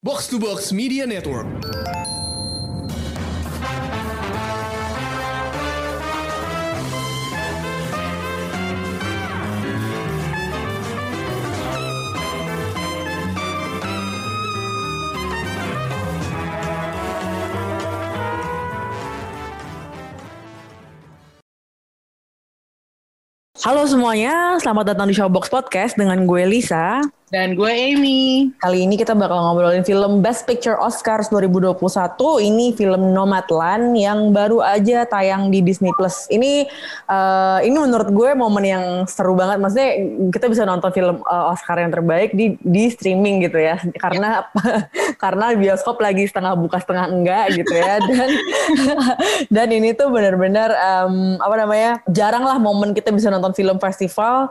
Box 0.00 0.28
to 0.28 0.38
Box 0.38 0.70
Media 0.70 1.10
Network. 1.10 1.42
Halo 23.66 23.82
semuanya, 23.90 24.62
selamat 24.62 24.94
datang 24.94 25.10
di 25.10 25.18
Showbox 25.18 25.50
Podcast 25.50 25.98
dengan 25.98 26.22
gue 26.22 26.46
Lisa. 26.46 27.02
Dan 27.28 27.60
gue 27.60 27.68
Amy. 27.68 28.48
Kali 28.56 28.88
ini 28.88 28.96
kita 28.96 29.12
bakal 29.12 29.36
ngobrolin 29.36 29.84
film 29.84 30.24
Best 30.24 30.48
Picture 30.48 30.80
Oscars 30.80 31.28
2021. 31.28 31.76
Ini 32.40 32.72
film 32.72 33.12
Nomadland 33.12 33.92
yang 34.00 34.32
baru 34.32 34.64
aja 34.64 35.04
tayang 35.04 35.52
di 35.52 35.60
Disney 35.60 35.92
Plus. 35.92 36.24
Ini 36.32 36.64
uh, 37.04 37.60
ini 37.60 37.76
menurut 37.76 38.08
gue 38.08 38.32
momen 38.32 38.64
yang 38.64 38.84
seru 39.04 39.36
banget. 39.36 39.60
Maksudnya 39.60 39.90
kita 40.32 40.48
bisa 40.48 40.64
nonton 40.64 40.88
film 40.88 41.20
uh, 41.28 41.52
Oscar 41.52 41.76
yang 41.76 41.92
terbaik 41.92 42.32
di 42.32 42.56
di 42.64 42.88
streaming 42.88 43.44
gitu 43.44 43.60
ya. 43.60 43.76
Karena 44.00 44.48
karena 45.22 45.52
bioskop 45.52 46.00
lagi 46.00 46.24
setengah 46.24 46.56
buka 46.56 46.80
setengah 46.80 47.12
enggak 47.12 47.60
gitu 47.60 47.76
ya. 47.76 48.00
Dan 48.08 48.30
dan 49.54 49.68
ini 49.68 49.92
tuh 49.92 50.08
benar-benar 50.08 50.72
um, 50.72 51.36
apa 51.44 51.54
namanya? 51.60 51.92
Jarang 52.08 52.48
lah 52.48 52.56
momen 52.56 52.96
kita 52.96 53.12
bisa 53.12 53.28
nonton 53.28 53.52
film 53.52 53.76
festival 53.76 54.48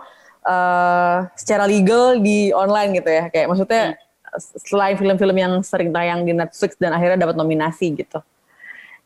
uh, 0.47 1.27
secara 1.35 1.67
legal 1.67 2.17
di 2.23 2.55
online 2.55 3.03
gitu 3.03 3.09
ya 3.11 3.27
kayak 3.27 3.51
maksudnya 3.51 3.83
hmm. 3.99 4.63
selain 4.63 4.95
film-film 4.95 5.35
yang 5.35 5.53
sering 5.61 5.91
tayang 5.91 6.23
di 6.23 6.31
Netflix 6.31 6.79
dan 6.79 6.95
akhirnya 6.95 7.27
dapat 7.27 7.35
nominasi 7.35 7.91
gitu 7.99 8.23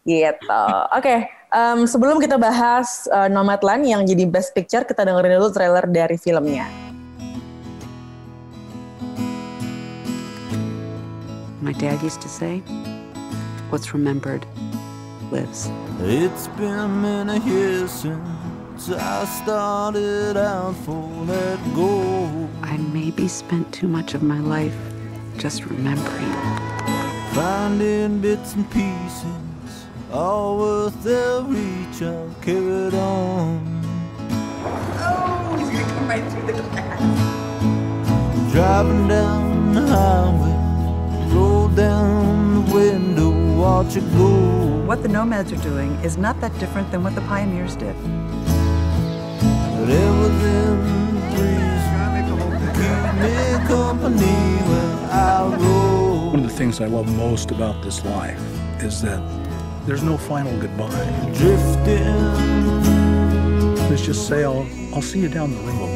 gitu 0.06 0.66
oke 0.94 1.02
okay. 1.02 1.30
um, 1.50 1.90
sebelum 1.90 2.22
kita 2.22 2.38
bahas 2.38 3.10
uh, 3.10 3.28
Nomadland 3.28 3.86
yang 3.86 4.02
jadi 4.06 4.30
Best 4.30 4.54
Picture 4.54 4.86
kita 4.86 5.02
dengerin 5.02 5.42
dulu 5.42 5.50
trailer 5.50 5.86
dari 5.90 6.16
filmnya 6.22 6.70
My 11.62 11.78
dad 11.78 12.02
used 12.02 12.26
to 12.26 12.28
say, 12.28 12.58
what's 13.70 13.94
remembered 13.94 14.48
lives. 15.32 15.70
It's 16.02 16.48
been 16.58 17.02
many 17.02 17.38
years 17.46 17.92
since 17.92 18.41
I 18.90 19.26
started 19.26 20.38
out 20.38 20.76
for 20.86 21.08
let 21.28 21.60
go. 21.76 22.50
I 22.64 22.78
maybe 22.78 23.28
spent 23.28 23.72
too 23.72 23.88
much 23.88 24.16
of 24.16 24.24
my 24.24 24.40
life 24.40 24.76
just 25.38 25.66
remembering. 25.66 26.32
Finding 27.36 28.22
bits 28.22 28.56
and 28.56 28.70
pieces, 28.72 29.86
all 30.12 30.58
worth 30.58 31.04
their 31.04 31.42
reach, 31.42 32.02
I'll 32.02 32.34
carry 32.42 32.88
it 32.88 32.96
on. 32.96 33.62
Oh, 34.98 35.56
he's 35.60 35.70
gonna 35.70 35.84
come 35.94 36.08
right 36.10 36.32
through 36.32 36.48
the 36.48 36.54
glass. 36.54 38.52
Driving 38.52 39.08
down 39.08 39.74
the 39.76 39.86
highway, 39.86 41.36
roll 41.36 41.68
down 41.68 42.66
the 42.66 42.74
window, 42.74 43.62
watch 43.62 43.96
it 43.96 44.12
go. 44.18 44.32
What 44.88 45.04
the 45.04 45.10
nomads 45.10 45.54
are 45.54 45.58
doing 45.58 45.92
is 46.04 46.18
not 46.18 46.42
that 46.42 46.58
different 46.58 46.90
than 46.90 47.04
what 47.04 47.14
the 47.14 47.22
pioneers 47.22 47.76
did. 47.76 47.96
Whatever's 49.82 50.44
in 50.44 50.78
the 51.16 51.22
breeze, 51.34 51.86
keep 52.78 53.12
me 53.20 53.32
company 53.68 54.38
when 54.70 54.92
I 55.10 55.56
roll. 55.58 56.30
One 56.30 56.42
of 56.42 56.44
the 56.44 56.56
things 56.56 56.80
I 56.80 56.86
love 56.86 57.08
most 57.18 57.50
about 57.50 57.82
this 57.82 58.06
life 58.06 58.40
is 58.84 59.02
that 59.02 59.22
there's 59.88 60.04
no 60.04 60.18
final 60.18 60.56
goodbye. 60.60 60.90
Drifting. 61.34 62.16
Let's 63.90 64.06
just 64.06 64.28
say 64.28 64.44
I'll, 64.44 64.68
I'll 64.94 65.02
see 65.02 65.20
you 65.20 65.30
down 65.30 65.50
the 65.52 65.58
road. 65.58 65.90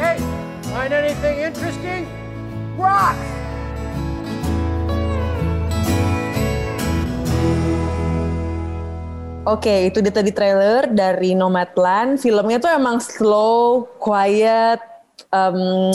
Hey, 0.00 0.18
find 0.70 0.92
anything 0.94 1.38
interesting? 1.40 2.08
Rocks! 2.78 3.33
Oke, 9.44 9.68
okay, 9.68 9.80
itu 9.92 10.00
dia 10.00 10.08
tadi 10.08 10.32
trailer 10.32 10.88
dari 10.88 11.36
Nomadland. 11.36 12.16
Filmnya 12.16 12.56
tuh 12.56 12.72
emang 12.72 12.96
slow, 12.96 13.84
quiet, 14.00 14.80
um, 15.28 15.92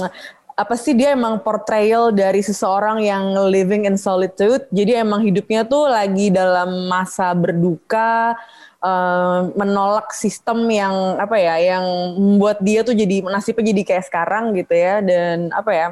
apa 0.54 0.78
sih 0.78 0.94
dia 0.94 1.18
emang 1.18 1.42
portrayal 1.42 2.14
dari 2.14 2.46
seseorang 2.46 3.02
yang 3.02 3.34
living 3.50 3.90
in 3.90 3.98
solitude. 3.98 4.70
Jadi 4.70 5.02
emang 5.02 5.26
hidupnya 5.26 5.66
tuh 5.66 5.90
lagi 5.90 6.30
dalam 6.30 6.86
masa 6.94 7.34
berduka, 7.34 8.38
um, 8.86 9.50
menolak 9.58 10.14
sistem 10.14 10.70
yang 10.70 11.18
apa 11.18 11.42
ya, 11.42 11.58
yang 11.74 11.86
membuat 12.22 12.62
dia 12.62 12.86
tuh 12.86 12.94
jadi 12.94 13.26
nasibnya 13.26 13.74
jadi 13.74 13.81
kayak 13.81 14.06
sekarang 14.14 14.54
gitu 14.62 14.78
ya. 14.78 15.02
Dan 15.02 15.50
apa 15.58 15.72
ya? 15.74 15.88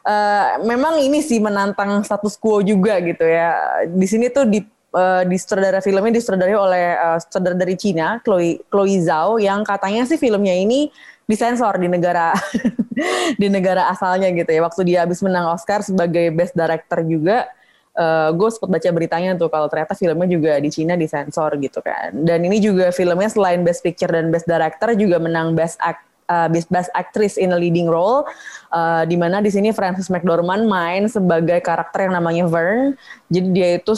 Uh, 0.00 0.64
memang 0.64 0.96
ini 1.04 1.20
sih 1.20 1.44
menantang 1.44 2.00
status 2.08 2.40
quo 2.40 2.64
juga 2.64 2.96
gitu 3.04 3.28
ya. 3.28 3.84
Di 3.84 4.08
sini 4.08 4.32
tuh 4.32 4.48
di 4.48 4.64
uh, 4.96 5.22
di 5.28 5.36
sutradara 5.36 5.84
filmnya 5.84 6.16
disutradarai 6.16 6.56
oleh 6.56 6.84
uh, 6.96 7.18
sutradara 7.20 7.56
dari 7.60 7.76
Cina, 7.76 8.16
Chloe 8.24 8.64
Chloe 8.72 8.96
Zhao 9.04 9.36
yang 9.36 9.60
katanya 9.60 10.08
sih 10.08 10.16
filmnya 10.16 10.56
ini 10.56 10.88
disensor 11.28 11.76
di 11.76 11.92
negara 11.92 12.32
di 13.40 13.46
negara 13.52 13.92
asalnya 13.92 14.32
gitu 14.32 14.48
ya. 14.48 14.64
Waktu 14.64 14.80
dia 14.88 14.98
habis 15.04 15.20
menang 15.20 15.52
Oscar 15.52 15.84
sebagai 15.84 16.32
best 16.32 16.56
director 16.56 17.04
juga 17.04 17.44
uh, 17.98 18.30
gue 18.32 18.48
sempat 18.48 18.70
baca 18.78 18.88
beritanya 18.92 19.30
tuh 19.36 19.52
kalau 19.52 19.66
ternyata 19.68 19.92
filmnya 19.92 20.28
juga 20.28 20.52
di 20.56 20.70
Cina 20.72 20.94
disensor 20.94 21.56
gitu 21.60 21.84
kan. 21.84 22.16
Dan 22.16 22.46
ini 22.46 22.62
juga 22.62 22.88
filmnya 22.94 23.28
selain 23.28 23.60
Best 23.66 23.84
Picture 23.84 24.12
dan 24.12 24.32
Best 24.32 24.48
Director 24.48 24.96
juga 24.96 25.20
menang 25.20 25.52
Best 25.52 25.76
Act 25.82 26.04
uh, 26.28 26.48
Best 26.50 26.90
Actress 26.92 27.38
in 27.40 27.54
a 27.54 27.58
Leading 27.58 27.90
Role, 27.90 28.26
uh, 28.74 29.02
di 29.08 29.16
mana 29.18 29.42
di 29.42 29.50
sini 29.50 29.70
Frances 29.72 30.10
McDormand 30.12 30.66
main 30.66 31.06
sebagai 31.06 31.58
karakter 31.62 32.10
yang 32.10 32.18
namanya 32.18 32.44
Vern. 32.46 32.94
Jadi 33.30 33.48
dia 33.50 33.68
itu 33.78 33.94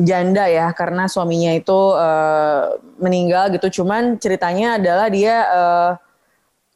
janda 0.00 0.48
ya 0.48 0.72
karena 0.72 1.08
suaminya 1.08 1.52
itu 1.56 1.78
uh, 1.96 2.76
meninggal 3.00 3.52
gitu. 3.56 3.82
Cuman 3.82 4.16
ceritanya 4.16 4.80
adalah 4.80 5.06
dia 5.12 5.36
uh, 5.48 5.90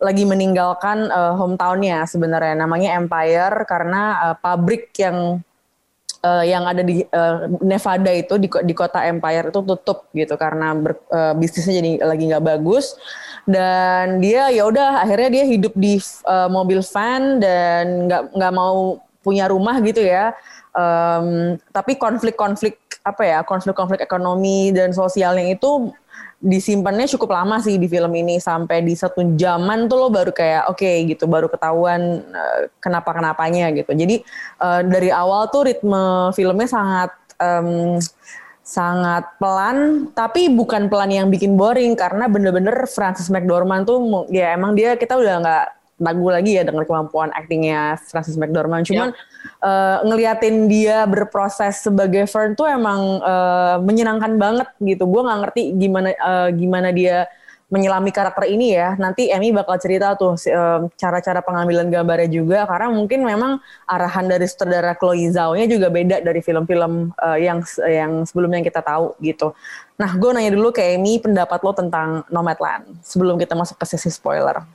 lagi 0.00 0.24
meninggalkan 0.24 1.12
uh, 1.12 1.36
hometownnya 1.36 2.08
sebenarnya 2.08 2.56
namanya 2.56 2.96
Empire 2.96 3.69
karena 3.69 4.32
uh, 4.32 4.36
pabrik 4.40 4.96
yang 4.96 5.44
uh, 6.24 6.44
yang 6.44 6.64
ada 6.64 6.80
di 6.80 7.04
uh, 7.04 7.48
Nevada 7.60 8.12
itu 8.12 8.40
di, 8.40 8.48
di 8.48 8.74
kota 8.76 9.04
Empire 9.04 9.52
itu 9.52 9.60
tutup 9.60 10.08
gitu 10.12 10.34
karena 10.40 10.72
ber, 10.72 10.96
uh, 11.12 11.36
bisnisnya 11.36 11.80
jadi 11.80 11.90
lagi 12.04 12.24
nggak 12.32 12.44
bagus 12.44 12.96
dan 13.48 14.20
dia 14.20 14.48
ya 14.52 14.68
udah 14.68 15.04
akhirnya 15.04 15.40
dia 15.40 15.44
hidup 15.48 15.72
di 15.76 15.96
uh, 16.28 16.48
mobil 16.50 16.84
van 16.84 17.40
dan 17.40 18.08
nggak 18.08 18.22
nggak 18.36 18.52
mau 18.52 19.00
punya 19.20 19.48
rumah 19.48 19.76
gitu 19.84 20.00
ya. 20.00 20.32
Um, 20.70 21.58
tapi 21.74 21.98
konflik-konflik 21.98 22.78
apa 23.00 23.22
ya 23.26 23.38
konflik-konflik 23.42 24.04
ekonomi 24.04 24.70
dan 24.70 24.92
sosialnya 24.92 25.56
itu 25.56 25.90
disimpannya 26.40 27.04
cukup 27.04 27.36
lama 27.36 27.60
sih 27.60 27.76
di 27.76 27.84
film 27.84 28.08
ini 28.16 28.40
sampai 28.40 28.80
di 28.80 28.96
satu 28.96 29.36
zaman 29.36 29.92
tuh 29.92 29.96
lo 30.00 30.08
baru 30.08 30.32
kayak 30.32 30.72
oke 30.72 30.80
okay, 30.80 31.04
gitu 31.04 31.28
baru 31.28 31.52
ketahuan 31.52 32.24
uh, 32.32 32.60
kenapa 32.80 33.12
kenapanya 33.12 33.68
gitu. 33.76 33.92
Jadi 33.92 34.24
uh, 34.60 34.80
dari 34.80 35.12
awal 35.12 35.52
tuh 35.52 35.68
ritme 35.68 36.32
filmnya 36.32 36.68
sangat 36.68 37.10
um, 37.36 38.00
sangat 38.70 39.26
pelan 39.42 40.06
tapi 40.14 40.47
bukan 40.47 40.86
pelan 40.86 41.10
yang 41.10 41.26
bikin 41.26 41.58
boring 41.58 41.98
karena 41.98 42.31
bener-bener 42.31 42.86
Francis 42.86 43.26
McDormand 43.26 43.82
tuh 43.82 44.31
ya 44.31 44.54
emang 44.54 44.78
dia 44.78 44.94
kita 44.94 45.19
udah 45.19 45.34
nggak 45.42 45.66
ragu 46.00 46.28
lagi 46.31 46.54
ya 46.54 46.62
dengan 46.62 46.86
kemampuan 46.86 47.34
aktingnya 47.34 47.99
Francis 47.99 48.38
McDormand 48.38 48.87
cuman 48.87 49.11
yep. 49.11 49.19
uh, 49.61 49.99
ngeliatin 50.06 50.70
dia 50.70 51.02
berproses 51.05 51.82
sebagai 51.82 52.31
Fern 52.31 52.55
tuh 52.55 52.70
emang 52.70 53.19
uh, 53.20 53.82
menyenangkan 53.82 54.38
banget 54.38 54.69
gitu 54.78 55.02
gue 55.05 55.22
nggak 55.26 55.38
ngerti 55.44 55.62
gimana 55.75 56.08
uh, 56.22 56.49
gimana 56.55 56.88
dia 56.94 57.26
menyelami 57.70 58.11
karakter 58.11 58.50
ini 58.50 58.75
ya. 58.75 58.99
Nanti 58.99 59.31
Emmy 59.31 59.55
bakal 59.55 59.78
cerita 59.78 60.19
tuh 60.19 60.34
cara-cara 60.99 61.40
pengambilan 61.40 61.87
gambarnya 61.88 62.28
juga 62.28 62.67
karena 62.67 62.90
mungkin 62.90 63.22
memang 63.22 63.62
arahan 63.87 64.26
dari 64.26 64.44
sutradara 64.50 64.99
Chloe 64.99 65.31
Zhao-nya 65.31 65.70
juga 65.70 65.88
beda 65.88 66.20
dari 66.20 66.43
film-film 66.43 67.14
uh, 67.14 67.38
yang 67.38 67.62
yang 67.87 68.26
sebelumnya 68.26 68.61
yang 68.61 68.69
kita 68.69 68.82
tahu 68.82 69.14
gitu. 69.22 69.55
Nah, 69.96 70.11
gue 70.19 70.31
nanya 70.34 70.52
dulu 70.52 70.75
ke 70.75 70.82
Emmy 70.99 71.22
pendapat 71.22 71.62
lo 71.62 71.72
tentang 71.72 72.26
Nomadland 72.28 73.00
sebelum 73.06 73.38
kita 73.38 73.55
masuk 73.55 73.78
ke 73.78 73.87
sesi 73.87 74.11
spoiler. 74.11 74.67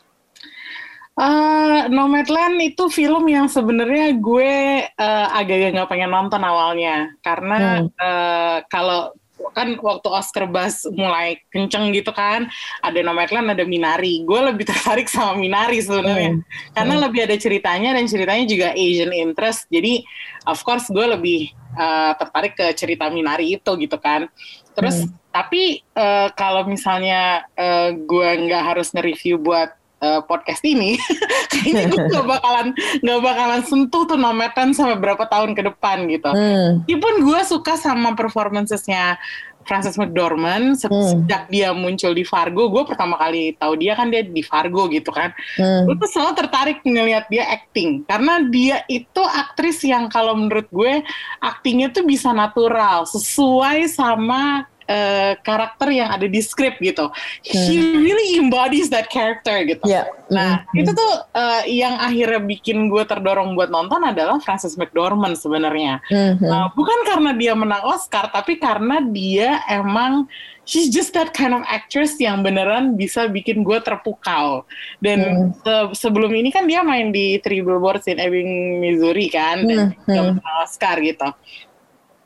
Uh, 1.16 1.88
Nomadland 1.88 2.60
itu 2.60 2.92
film 2.92 3.24
yang 3.32 3.48
sebenarnya 3.48 4.20
gue 4.20 4.84
uh, 5.00 5.28
agak 5.32 5.72
nggak 5.72 5.88
pengen 5.88 6.12
nonton 6.12 6.44
awalnya 6.44 7.16
karena 7.24 7.88
hmm. 7.88 7.88
uh, 7.96 8.58
kalau 8.68 9.16
kan 9.56 9.76
waktu 9.80 10.08
Oscar 10.12 10.48
Buzz 10.48 10.84
mulai 10.92 11.40
kenceng 11.52 11.92
gitu 11.96 12.12
kan, 12.12 12.48
ada 12.84 13.00
Nomadland, 13.00 13.52
ada 13.52 13.64
Minari. 13.64 14.24
Gue 14.28 14.44
lebih 14.44 14.68
tertarik 14.68 15.08
sama 15.08 15.40
Minari 15.40 15.80
sebenarnya, 15.80 16.40
hmm. 16.40 16.74
karena 16.76 16.96
hmm. 17.00 17.04
lebih 17.08 17.22
ada 17.28 17.36
ceritanya 17.40 17.90
dan 17.96 18.06
ceritanya 18.08 18.46
juga 18.48 18.68
Asian 18.76 19.12
interest. 19.16 19.68
Jadi 19.72 20.04
of 20.48 20.60
course 20.64 20.88
gue 20.92 21.06
lebih 21.08 21.52
uh, 21.76 22.16
tertarik 22.20 22.54
ke 22.56 22.68
cerita 22.76 23.08
Minari 23.12 23.56
itu 23.56 23.72
gitu 23.80 23.98
kan. 24.00 24.28
Terus 24.76 25.08
hmm. 25.08 25.12
tapi 25.32 25.84
uh, 25.96 26.32
kalau 26.36 26.68
misalnya 26.68 27.48
uh, 27.56 27.96
gue 27.96 28.30
nggak 28.48 28.64
harus 28.76 28.92
nge-review 28.92 29.40
buat 29.40 29.72
uh, 30.02 30.22
podcast 30.26 30.64
ini, 30.66 31.00
kayaknya 31.52 31.92
gue 31.92 32.02
gak 32.12 32.26
bakalan 32.28 32.68
gak 33.04 33.22
bakalan 33.22 33.62
sentuh 33.64 34.04
tuh 34.08 34.20
nometan 34.20 34.74
sampai 34.76 34.98
berapa 35.00 35.24
tahun 35.28 35.54
ke 35.54 35.62
depan 35.72 36.10
gitu. 36.10 36.30
Hmm. 36.32 36.84
Meskipun 36.84 37.14
gue 37.24 37.40
suka 37.46 37.76
sama 37.80 38.16
performancesnya 38.16 39.20
Frances 39.66 39.98
McDormand 39.98 40.78
se 40.78 40.88
hmm. 40.88 41.26
sejak 41.26 41.50
dia 41.50 41.74
muncul 41.74 42.14
di 42.14 42.22
Fargo, 42.22 42.70
gue 42.70 42.86
pertama 42.86 43.18
kali 43.18 43.58
tahu 43.58 43.82
dia 43.82 43.98
kan 43.98 44.14
dia 44.14 44.22
di 44.22 44.46
Fargo 44.46 44.86
gitu 44.88 45.10
kan. 45.10 45.34
Hmm. 45.58 45.90
Gue 45.90 45.98
tuh 45.98 46.10
selalu 46.10 46.34
tertarik 46.38 46.78
ngelihat 46.86 47.26
dia 47.28 47.50
acting 47.50 48.06
karena 48.06 48.46
dia 48.48 48.86
itu 48.88 49.22
aktris 49.26 49.82
yang 49.82 50.08
kalau 50.08 50.38
menurut 50.38 50.70
gue 50.70 51.02
aktingnya 51.42 51.90
tuh 51.92 52.06
bisa 52.06 52.30
natural 52.32 53.10
sesuai 53.10 53.90
sama 53.90 54.70
uh, 54.90 55.34
karakter 55.42 55.90
yang 55.92 56.10
ada 56.14 56.26
di 56.30 56.42
script 56.42 56.82
gitu. 56.82 57.10
Hmm. 57.10 57.66
He 57.68 57.78
really 57.98 58.38
embodies 58.38 58.90
that 58.94 59.10
character 59.10 59.66
gitu. 59.66 59.84
Yeah. 59.86 60.10
Nah 60.30 60.66
hmm. 60.70 60.82
itu 60.82 60.92
tuh 60.94 61.12
uh, 61.34 61.64
yang 61.68 61.98
akhirnya 61.98 62.42
bikin 62.42 62.90
gue 62.90 63.04
terdorong 63.06 63.54
buat 63.58 63.70
nonton 63.70 64.02
adalah 64.02 64.42
Frances 64.42 64.78
McDormand 64.78 65.38
sebenarnya. 65.38 66.02
Hmm. 66.10 66.42
Uh, 66.42 66.68
bukan 66.74 67.00
karena 67.10 67.32
dia 67.34 67.54
menang 67.54 67.84
Oscar, 67.86 68.30
tapi 68.30 68.58
karena 68.58 69.02
dia 69.02 69.62
emang 69.70 70.30
she's 70.66 70.90
just 70.90 71.14
that 71.14 71.30
kind 71.38 71.54
of 71.54 71.62
actress 71.70 72.18
yang 72.18 72.42
beneran 72.42 72.98
bisa 72.98 73.30
bikin 73.30 73.62
gue 73.62 73.78
terpukau. 73.82 74.66
Dan 75.02 75.52
hmm. 75.54 75.62
se 75.62 76.06
sebelum 76.06 76.34
ini 76.34 76.50
kan 76.50 76.66
dia 76.66 76.82
main 76.82 77.14
di 77.14 77.38
Three 77.42 77.62
Billboards 77.62 78.10
in 78.10 78.18
Ebbing, 78.18 78.82
Missouri 78.82 79.30
kan, 79.30 79.66
dan 79.66 79.94
hmm. 80.10 80.38
hmm. 80.42 80.62
Oscar 80.66 80.98
gitu 81.02 81.30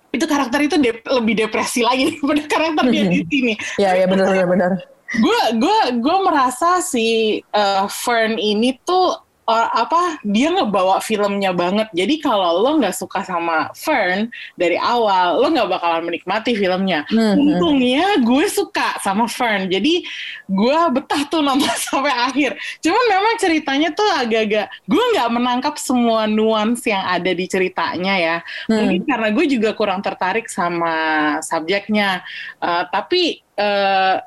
itu 0.10 0.26
karakter 0.26 0.60
itu 0.66 0.76
dep 0.82 1.06
lebih 1.06 1.46
depresi 1.46 1.86
lagi 1.86 2.14
daripada 2.14 2.42
karakter 2.54 2.84
dia 2.90 3.06
di 3.06 3.22
sini. 3.30 3.54
Ya 3.78 3.94
ya 3.94 4.06
benar 4.10 4.34
benar 4.34 4.48
benar. 4.50 4.72
Gue 5.10 5.42
gue 5.58 5.80
gue 6.02 6.18
merasa 6.22 6.82
si 6.86 7.40
uh, 7.54 7.90
Fern 7.90 8.38
ini 8.38 8.78
tuh 8.86 9.29
or, 9.50 9.66
apa 9.74 10.22
dia 10.22 10.54
ngebawa 10.54 11.02
filmnya 11.02 11.50
banget. 11.50 11.90
Jadi 11.98 12.22
kalau 12.22 12.62
lo 12.62 12.78
nggak 12.78 12.94
suka 12.94 13.26
sama 13.26 13.74
Fern 13.74 14.30
dari 14.54 14.78
awal, 14.78 15.42
lo 15.42 15.50
nggak 15.50 15.66
bakalan 15.66 16.06
menikmati 16.06 16.54
filmnya. 16.54 17.10
Hmm, 17.10 17.34
hmm. 17.34 17.38
Untungnya 17.42 18.22
gue 18.22 18.46
suka 18.46 19.02
sama 19.02 19.26
Fern, 19.26 19.66
jadi 19.66 20.06
gue 20.46 20.80
betah 20.94 21.26
tuh 21.26 21.42
nonton 21.42 21.74
sampai 21.90 22.14
akhir. 22.14 22.54
Cuman 22.86 23.06
memang 23.10 23.36
ceritanya 23.42 23.90
tuh 23.90 24.06
agak-agak 24.06 24.70
gue 24.86 25.04
nggak 25.18 25.30
menangkap 25.34 25.76
semua 25.82 26.30
nuans 26.30 26.86
yang 26.86 27.02
ada 27.02 27.34
di 27.34 27.46
ceritanya 27.50 28.14
ya. 28.22 28.38
Hmm. 28.70 28.86
Mungkin 28.86 29.02
karena 29.10 29.30
gue 29.34 29.46
juga 29.50 29.74
kurang 29.74 30.06
tertarik 30.06 30.46
sama 30.46 30.94
subjeknya. 31.42 32.22
Uh, 32.62 32.86
tapi 32.94 33.42
uh, 33.58 34.22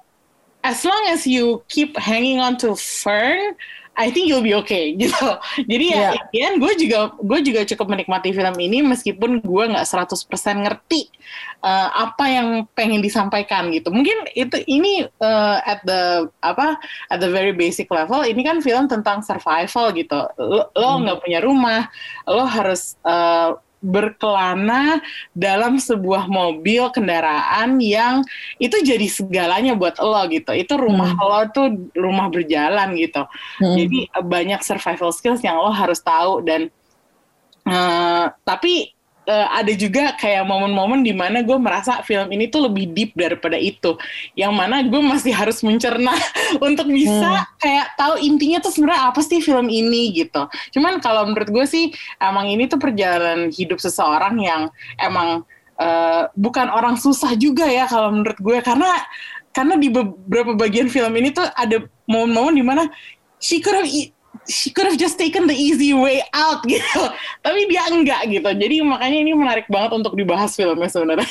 as 0.67 0.83
long 0.83 1.05
as 1.11 1.27
you 1.27 1.63
keep 1.71 1.95
hanging 1.95 2.43
on 2.43 2.59
to 2.59 2.75
Fern 2.75 3.55
I 3.93 4.09
think 4.09 4.29
you'll 4.29 4.45
be 4.45 4.57
okay 4.65 4.93
gitu. 5.03 5.37
Jadi 5.69 5.93
ya, 5.93 6.17
yeah. 6.33 6.53
gue 6.57 6.73
juga 6.81 7.13
gue 7.21 7.39
juga 7.45 7.61
cukup 7.69 7.93
menikmati 7.93 8.33
film 8.33 8.57
ini 8.57 8.81
meskipun 8.81 9.45
gue 9.45 9.65
nggak 9.73 9.85
100% 9.85 10.65
ngerti 10.65 11.13
uh, 11.61 11.89
apa 12.09 12.25
yang 12.29 12.49
pengen 12.73 13.05
disampaikan 13.05 13.69
gitu. 13.69 13.93
Mungkin 13.93 14.33
itu 14.33 14.61
ini 14.65 15.05
uh, 15.21 15.59
at 15.65 15.85
the 15.85 16.29
apa 16.41 16.81
at 17.13 17.21
the 17.21 17.29
very 17.29 17.53
basic 17.53 17.93
level 17.93 18.25
ini 18.25 18.41
kan 18.41 18.65
film 18.65 18.89
tentang 18.89 19.21
survival 19.21 19.93
gitu. 19.93 20.25
Lo 20.77 20.89
nggak 21.01 21.17
hmm. 21.21 21.25
punya 21.25 21.41
rumah, 21.45 21.81
lo 22.25 22.49
harus 22.49 22.97
uh, 23.05 23.57
berkelana 23.83 25.03
dalam 25.35 25.77
sebuah 25.77 26.31
mobil 26.31 26.87
kendaraan 26.95 27.83
yang 27.83 28.23
itu 28.63 28.79
jadi 28.81 29.11
segalanya 29.11 29.75
buat 29.75 29.99
lo 29.99 30.23
gitu. 30.31 30.55
Itu 30.55 30.79
rumah 30.79 31.13
hmm. 31.13 31.23
lo 31.27 31.41
tuh 31.51 31.67
rumah 31.99 32.31
berjalan 32.31 32.95
gitu. 32.95 33.27
Hmm. 33.59 33.75
Jadi 33.75 34.09
banyak 34.23 34.63
survival 34.63 35.11
skills 35.11 35.43
yang 35.43 35.59
lo 35.59 35.75
harus 35.75 35.99
tahu 35.99 36.47
dan 36.47 36.71
uh, 37.67 38.31
tapi 38.47 38.95
uh, 39.27 39.49
ada 39.55 39.73
juga 39.75 40.15
kayak 40.19 40.47
momen-momen 40.47 41.07
di 41.07 41.15
mana 41.15 41.43
gue 41.43 41.55
merasa 41.59 42.03
film 42.03 42.31
ini 42.35 42.51
tuh 42.51 42.67
lebih 42.71 42.91
deep 42.91 43.11
daripada 43.15 43.59
itu. 43.59 43.95
Yang 44.35 44.53
mana 44.55 44.83
gue 44.87 45.03
masih 45.03 45.33
harus 45.35 45.63
mencerna 45.63 46.15
untuk 46.67 46.89
bisa 46.91 47.45
hmm. 47.45 47.49
kayak 47.59 47.87
tahu 47.99 48.15
intinya 48.23 48.59
tuh 48.63 48.73
sebenarnya 48.75 49.03
apa 49.13 49.21
sih 49.23 49.39
film 49.43 49.67
ini 49.71 50.15
gitu. 50.15 50.47
Cuman 50.75 50.99
kalau 50.99 51.29
menurut 51.29 51.51
gue 51.51 51.65
sih 51.67 51.95
emang 52.19 52.51
ini 52.51 52.67
tuh 52.67 52.79
perjalanan 52.79 53.51
hidup 53.51 53.79
seseorang 53.79 54.39
yang 54.43 54.71
emang 54.99 55.47
uh, 55.79 56.29
bukan 56.35 56.69
orang 56.71 56.99
susah 56.99 57.35
juga 57.39 57.67
ya 57.69 57.87
kalau 57.87 58.13
menurut 58.13 58.39
gue 58.39 58.59
karena 58.63 58.91
karena 59.53 59.77
di 59.77 59.93
beberapa 59.93 60.57
bagian 60.57 60.89
film 60.89 61.13
ini 61.13 61.29
tuh 61.29 61.45
ada 61.45 61.85
momen-momen 62.09 62.57
di 62.57 62.65
mana 62.65 62.89
she 63.37 63.61
could 63.61 63.77
have 63.77 63.89
she 64.49 64.71
could 64.75 64.87
have 64.87 64.99
just 64.99 65.19
taken 65.19 65.47
the 65.47 65.55
easy 65.55 65.95
way 65.95 66.23
out 66.35 66.63
gitu. 66.71 67.03
Tapi 67.43 67.61
dia 67.71 67.87
enggak 67.91 68.27
gitu. 68.31 68.49
Jadi 68.49 68.83
makanya 68.83 69.19
ini 69.19 69.33
menarik 69.35 69.67
banget 69.71 69.95
untuk 69.97 70.15
dibahas 70.19 70.55
filmnya 70.55 70.89
sebenarnya. 70.91 71.29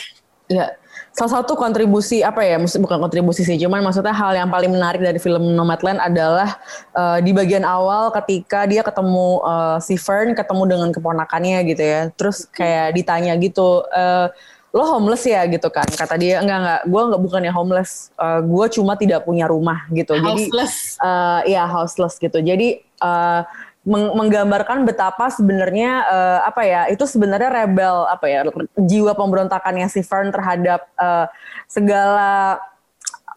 Iya. 0.52 0.68
Salah 1.12 1.44
satu 1.44 1.60
kontribusi 1.60 2.24
apa 2.24 2.40
ya, 2.40 2.56
bukan 2.56 3.00
kontribusi 3.04 3.44
sih, 3.44 3.60
cuman 3.60 3.84
maksudnya 3.84 4.16
hal 4.16 4.31
yang 4.31 4.48
paling 4.48 4.72
menarik 4.72 5.04
dari 5.04 5.19
film 5.19 5.44
Nomadland 5.60 6.00
adalah 6.00 6.56
uh, 6.96 7.19
di 7.19 7.36
bagian 7.36 7.68
awal 7.68 8.16
ketika 8.16 8.63
dia 8.63 8.80
ketemu 8.80 9.44
uh, 9.44 9.75
si 9.84 10.00
Fern, 10.00 10.31
ketemu 10.31 10.63
dengan 10.72 10.90
keponakannya 10.96 11.68
gitu 11.68 11.84
ya, 11.84 12.02
terus 12.16 12.48
kayak 12.48 12.96
ditanya 12.96 13.36
gitu, 13.44 13.84
uh, 13.92 14.31
lo 14.72 14.84
homeless 14.88 15.28
ya 15.28 15.44
gitu 15.52 15.68
kan? 15.68 15.88
Kata 15.88 16.16
dia 16.16 16.40
enggak 16.40 16.60
enggak 16.64 16.82
gue 16.88 17.02
enggak 17.12 17.22
bukannya 17.22 17.52
homeless. 17.52 18.16
Uh, 18.16 18.40
gue 18.40 18.66
cuma 18.80 18.96
tidak 18.96 19.28
punya 19.28 19.46
rumah 19.46 19.84
gitu. 19.92 20.16
Houseless. 20.16 20.96
jadi 20.96 21.04
uh, 21.04 21.40
ya 21.44 21.64
houseless 21.68 22.16
gitu. 22.16 22.40
Jadi 22.40 22.80
uh, 23.04 23.44
meng 23.82 24.14
menggambarkan 24.14 24.86
betapa 24.86 25.28
sebenarnya 25.34 26.06
uh, 26.06 26.40
apa 26.46 26.62
ya 26.64 26.82
itu 26.88 27.02
sebenarnya 27.04 27.50
rebel 27.50 28.06
apa 28.06 28.26
ya 28.30 28.40
jiwa 28.78 29.18
pemberontakannya 29.18 29.90
si 29.90 30.06
Fern 30.06 30.30
terhadap 30.30 30.86
uh, 31.02 31.26
segala 31.66 32.62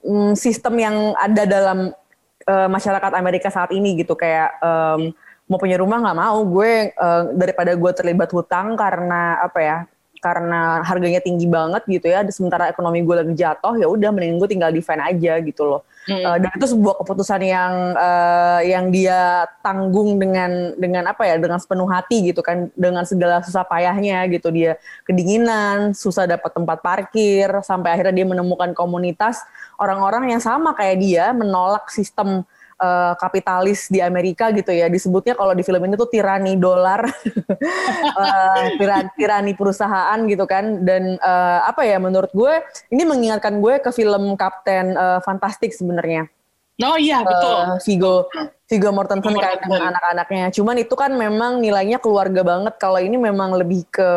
um, 0.04 0.36
sistem 0.36 0.74
yang 0.76 0.96
ada 1.16 1.48
dalam 1.48 1.78
uh, 2.46 2.68
masyarakat 2.70 3.12
Amerika 3.16 3.48
saat 3.50 3.72
ini 3.74 3.98
gitu. 3.98 4.14
Kayak 4.14 4.54
um, 4.62 5.10
mau 5.50 5.58
punya 5.58 5.80
rumah 5.80 5.98
nggak 5.98 6.18
mau. 6.18 6.38
Gue 6.46 6.94
uh, 6.94 7.32
daripada 7.34 7.74
gue 7.74 7.92
terlibat 7.96 8.30
hutang 8.30 8.78
karena 8.78 9.42
apa 9.42 9.58
ya 9.58 9.78
karena 10.24 10.80
harganya 10.80 11.20
tinggi 11.20 11.44
banget 11.44 11.84
gitu 11.84 12.08
ya 12.08 12.24
sementara 12.32 12.72
ekonomi 12.72 13.04
gue 13.04 13.12
lagi 13.20 13.34
jatuh 13.36 13.76
ya 13.76 13.84
udah 13.84 14.08
mending 14.08 14.40
gue 14.40 14.48
tinggal 14.48 14.72
di 14.72 14.80
fan 14.80 14.96
aja 15.04 15.36
gitu 15.44 15.68
loh 15.68 15.84
hmm. 16.08 16.24
uh, 16.24 16.38
dan 16.40 16.50
itu 16.56 16.72
sebuah 16.72 17.04
keputusan 17.04 17.44
yang 17.44 17.72
uh, 17.92 18.64
yang 18.64 18.88
dia 18.88 19.44
tanggung 19.60 20.16
dengan 20.16 20.72
dengan 20.80 21.12
apa 21.12 21.28
ya 21.28 21.36
dengan 21.36 21.60
sepenuh 21.60 21.84
hati 21.92 22.32
gitu 22.32 22.40
kan 22.40 22.72
dengan 22.72 23.04
segala 23.04 23.44
susah 23.44 23.68
payahnya 23.68 24.24
gitu 24.32 24.48
dia 24.48 24.80
kedinginan 25.04 25.92
susah 25.92 26.24
dapat 26.24 26.48
tempat 26.56 26.80
parkir 26.80 27.52
sampai 27.60 27.92
akhirnya 27.92 28.24
dia 28.24 28.26
menemukan 28.32 28.72
komunitas 28.72 29.44
orang-orang 29.76 30.32
yang 30.32 30.40
sama 30.40 30.72
kayak 30.72 31.04
dia 31.04 31.36
menolak 31.36 31.92
sistem 31.92 32.48
uh, 32.78 33.12
kapitalis 33.18 33.90
di 33.90 33.98
Amerika 34.02 34.50
gitu 34.50 34.70
ya 34.70 34.90
disebutnya 34.90 35.34
kalau 35.34 35.52
di 35.52 35.62
film 35.62 35.82
ini 35.84 35.94
tuh 35.94 36.10
tirani 36.10 36.54
dolar 36.58 37.04
uh, 38.20 38.64
tirani, 38.78 39.08
tirani 39.18 39.52
perusahaan 39.52 40.18
gitu 40.26 40.44
kan 40.46 40.82
dan 40.82 41.18
uh, 41.20 41.66
apa 41.66 41.86
ya 41.86 41.98
menurut 41.98 42.30
gue 42.32 42.54
ini 42.90 43.02
mengingatkan 43.06 43.58
gue 43.58 43.82
ke 43.82 43.90
film 43.90 44.34
Kapten 44.34 44.94
uh, 44.94 45.20
Fantastik 45.22 45.74
sebenarnya 45.74 46.26
Oh 46.82 46.98
iya 46.98 47.22
betul. 47.22 47.54
Uh, 47.54 47.78
Vigo 47.86 48.14
Vigo 48.66 48.90
Mortensen 48.90 49.30
kayak 49.38 49.62
dengan 49.62 49.94
anak-anaknya. 49.94 50.50
Cuman 50.50 50.74
itu 50.82 50.90
kan 50.98 51.14
memang 51.14 51.62
nilainya 51.62 52.02
keluarga 52.02 52.42
banget. 52.42 52.74
Kalau 52.82 52.98
ini 52.98 53.14
memang 53.14 53.54
lebih 53.54 53.86
ke 53.94 54.10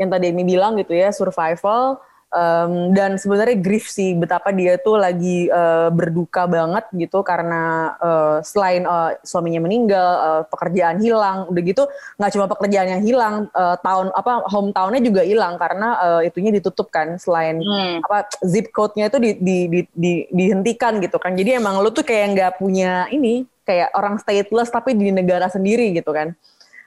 yang 0.00 0.08
tadi 0.08 0.32
Amy 0.32 0.48
bilang 0.48 0.80
gitu 0.80 0.96
ya 0.96 1.12
survival 1.12 2.00
um, 2.32 2.90
dan 2.96 3.20
sebenarnya 3.20 3.60
grief 3.60 3.86
sih 3.86 4.16
betapa 4.16 4.50
dia 4.50 4.80
tuh 4.80 4.98
lagi 4.98 5.46
uh, 5.52 5.92
berduka 5.92 6.48
banget 6.48 6.88
gitu 6.96 7.20
karena 7.22 7.94
uh, 8.00 8.36
selain 8.42 8.88
uh, 8.88 9.14
suaminya 9.22 9.62
meninggal 9.62 10.08
uh, 10.18 10.42
pekerjaan 10.48 10.98
hilang 10.98 11.46
udah 11.52 11.62
gitu 11.62 11.84
nggak 12.18 12.32
cuma 12.32 12.46
pekerjaan 12.48 12.88
yang 12.98 13.02
hilang 13.04 13.34
uh, 13.52 13.76
tahun 13.78 14.10
apa 14.16 14.48
hometownnya 14.48 15.00
juga 15.04 15.22
hilang 15.22 15.54
karena 15.60 15.88
uh, 16.00 16.20
itunya 16.24 16.50
ditutup 16.50 16.88
kan 16.88 17.20
selain 17.20 17.60
hmm. 17.60 18.02
apa 18.08 18.26
zip 18.42 18.72
code-nya 18.72 19.12
itu 19.12 19.18
di, 19.20 19.30
di, 19.38 19.58
di, 19.68 19.80
di, 19.92 20.12
dihentikan 20.32 20.98
gitu 20.98 21.20
kan 21.20 21.36
jadi 21.36 21.60
emang 21.60 21.78
lu 21.84 21.92
tuh 21.92 22.02
kayak 22.02 22.34
nggak 22.34 22.52
punya 22.58 23.06
ini 23.12 23.44
kayak 23.62 23.94
orang 23.94 24.18
stateless 24.18 24.74
tapi 24.74 24.98
di 24.98 25.14
negara 25.14 25.46
sendiri 25.46 25.94
gitu 25.94 26.10
kan 26.10 26.34